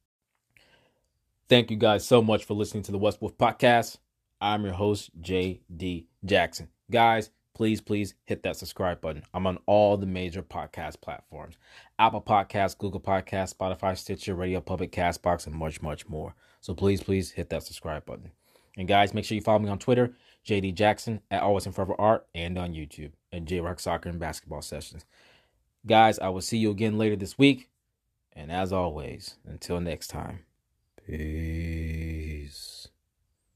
Thank 1.48 1.70
you 1.70 1.76
guys 1.76 2.06
so 2.06 2.20
much 2.20 2.44
for 2.44 2.54
listening 2.54 2.82
to 2.84 2.92
the 2.92 2.98
West 2.98 3.20
Wolf 3.20 3.38
Podcast. 3.38 3.98
I'm 4.40 4.64
your 4.64 4.74
host, 4.74 5.10
JD 5.20 6.06
Jackson. 6.24 6.68
Guys, 6.90 7.30
please, 7.54 7.80
please 7.80 8.14
hit 8.24 8.42
that 8.42 8.56
subscribe 8.56 9.00
button. 9.00 9.22
I'm 9.34 9.46
on 9.46 9.58
all 9.66 9.96
the 9.96 10.06
major 10.06 10.42
podcast 10.42 11.00
platforms 11.00 11.56
Apple 11.98 12.22
Podcasts, 12.22 12.78
Google 12.78 13.00
Podcasts, 13.00 13.54
Spotify, 13.54 13.96
Stitcher, 13.96 14.34
Radio 14.34 14.60
Public, 14.60 14.92
Castbox, 14.92 15.46
and 15.46 15.54
much, 15.54 15.82
much 15.82 16.08
more. 16.08 16.34
So 16.60 16.74
please, 16.74 17.02
please 17.02 17.32
hit 17.32 17.50
that 17.50 17.62
subscribe 17.62 18.06
button. 18.06 18.32
And 18.76 18.88
guys, 18.88 19.14
make 19.14 19.24
sure 19.24 19.34
you 19.34 19.42
follow 19.42 19.58
me 19.58 19.68
on 19.68 19.78
Twitter, 19.78 20.14
JD 20.46 20.74
Jackson, 20.74 21.20
at 21.30 21.42
Always 21.42 21.66
and 21.66 21.74
Forever 21.74 21.94
Art, 21.98 22.26
and 22.34 22.56
on 22.58 22.72
YouTube 22.72 23.12
at 23.32 23.44
J 23.44 23.60
Rock 23.60 23.80
Soccer 23.80 24.08
and 24.08 24.18
Basketball 24.20 24.62
Sessions. 24.62 25.04
Guys, 25.86 26.18
I 26.18 26.28
will 26.28 26.40
see 26.40 26.58
you 26.58 26.70
again 26.70 26.98
later 26.98 27.16
this 27.16 27.38
week. 27.38 27.68
And 28.32 28.52
as 28.52 28.72
always, 28.72 29.36
until 29.44 29.80
next 29.80 30.08
time, 30.08 30.40
peace. 31.06 32.19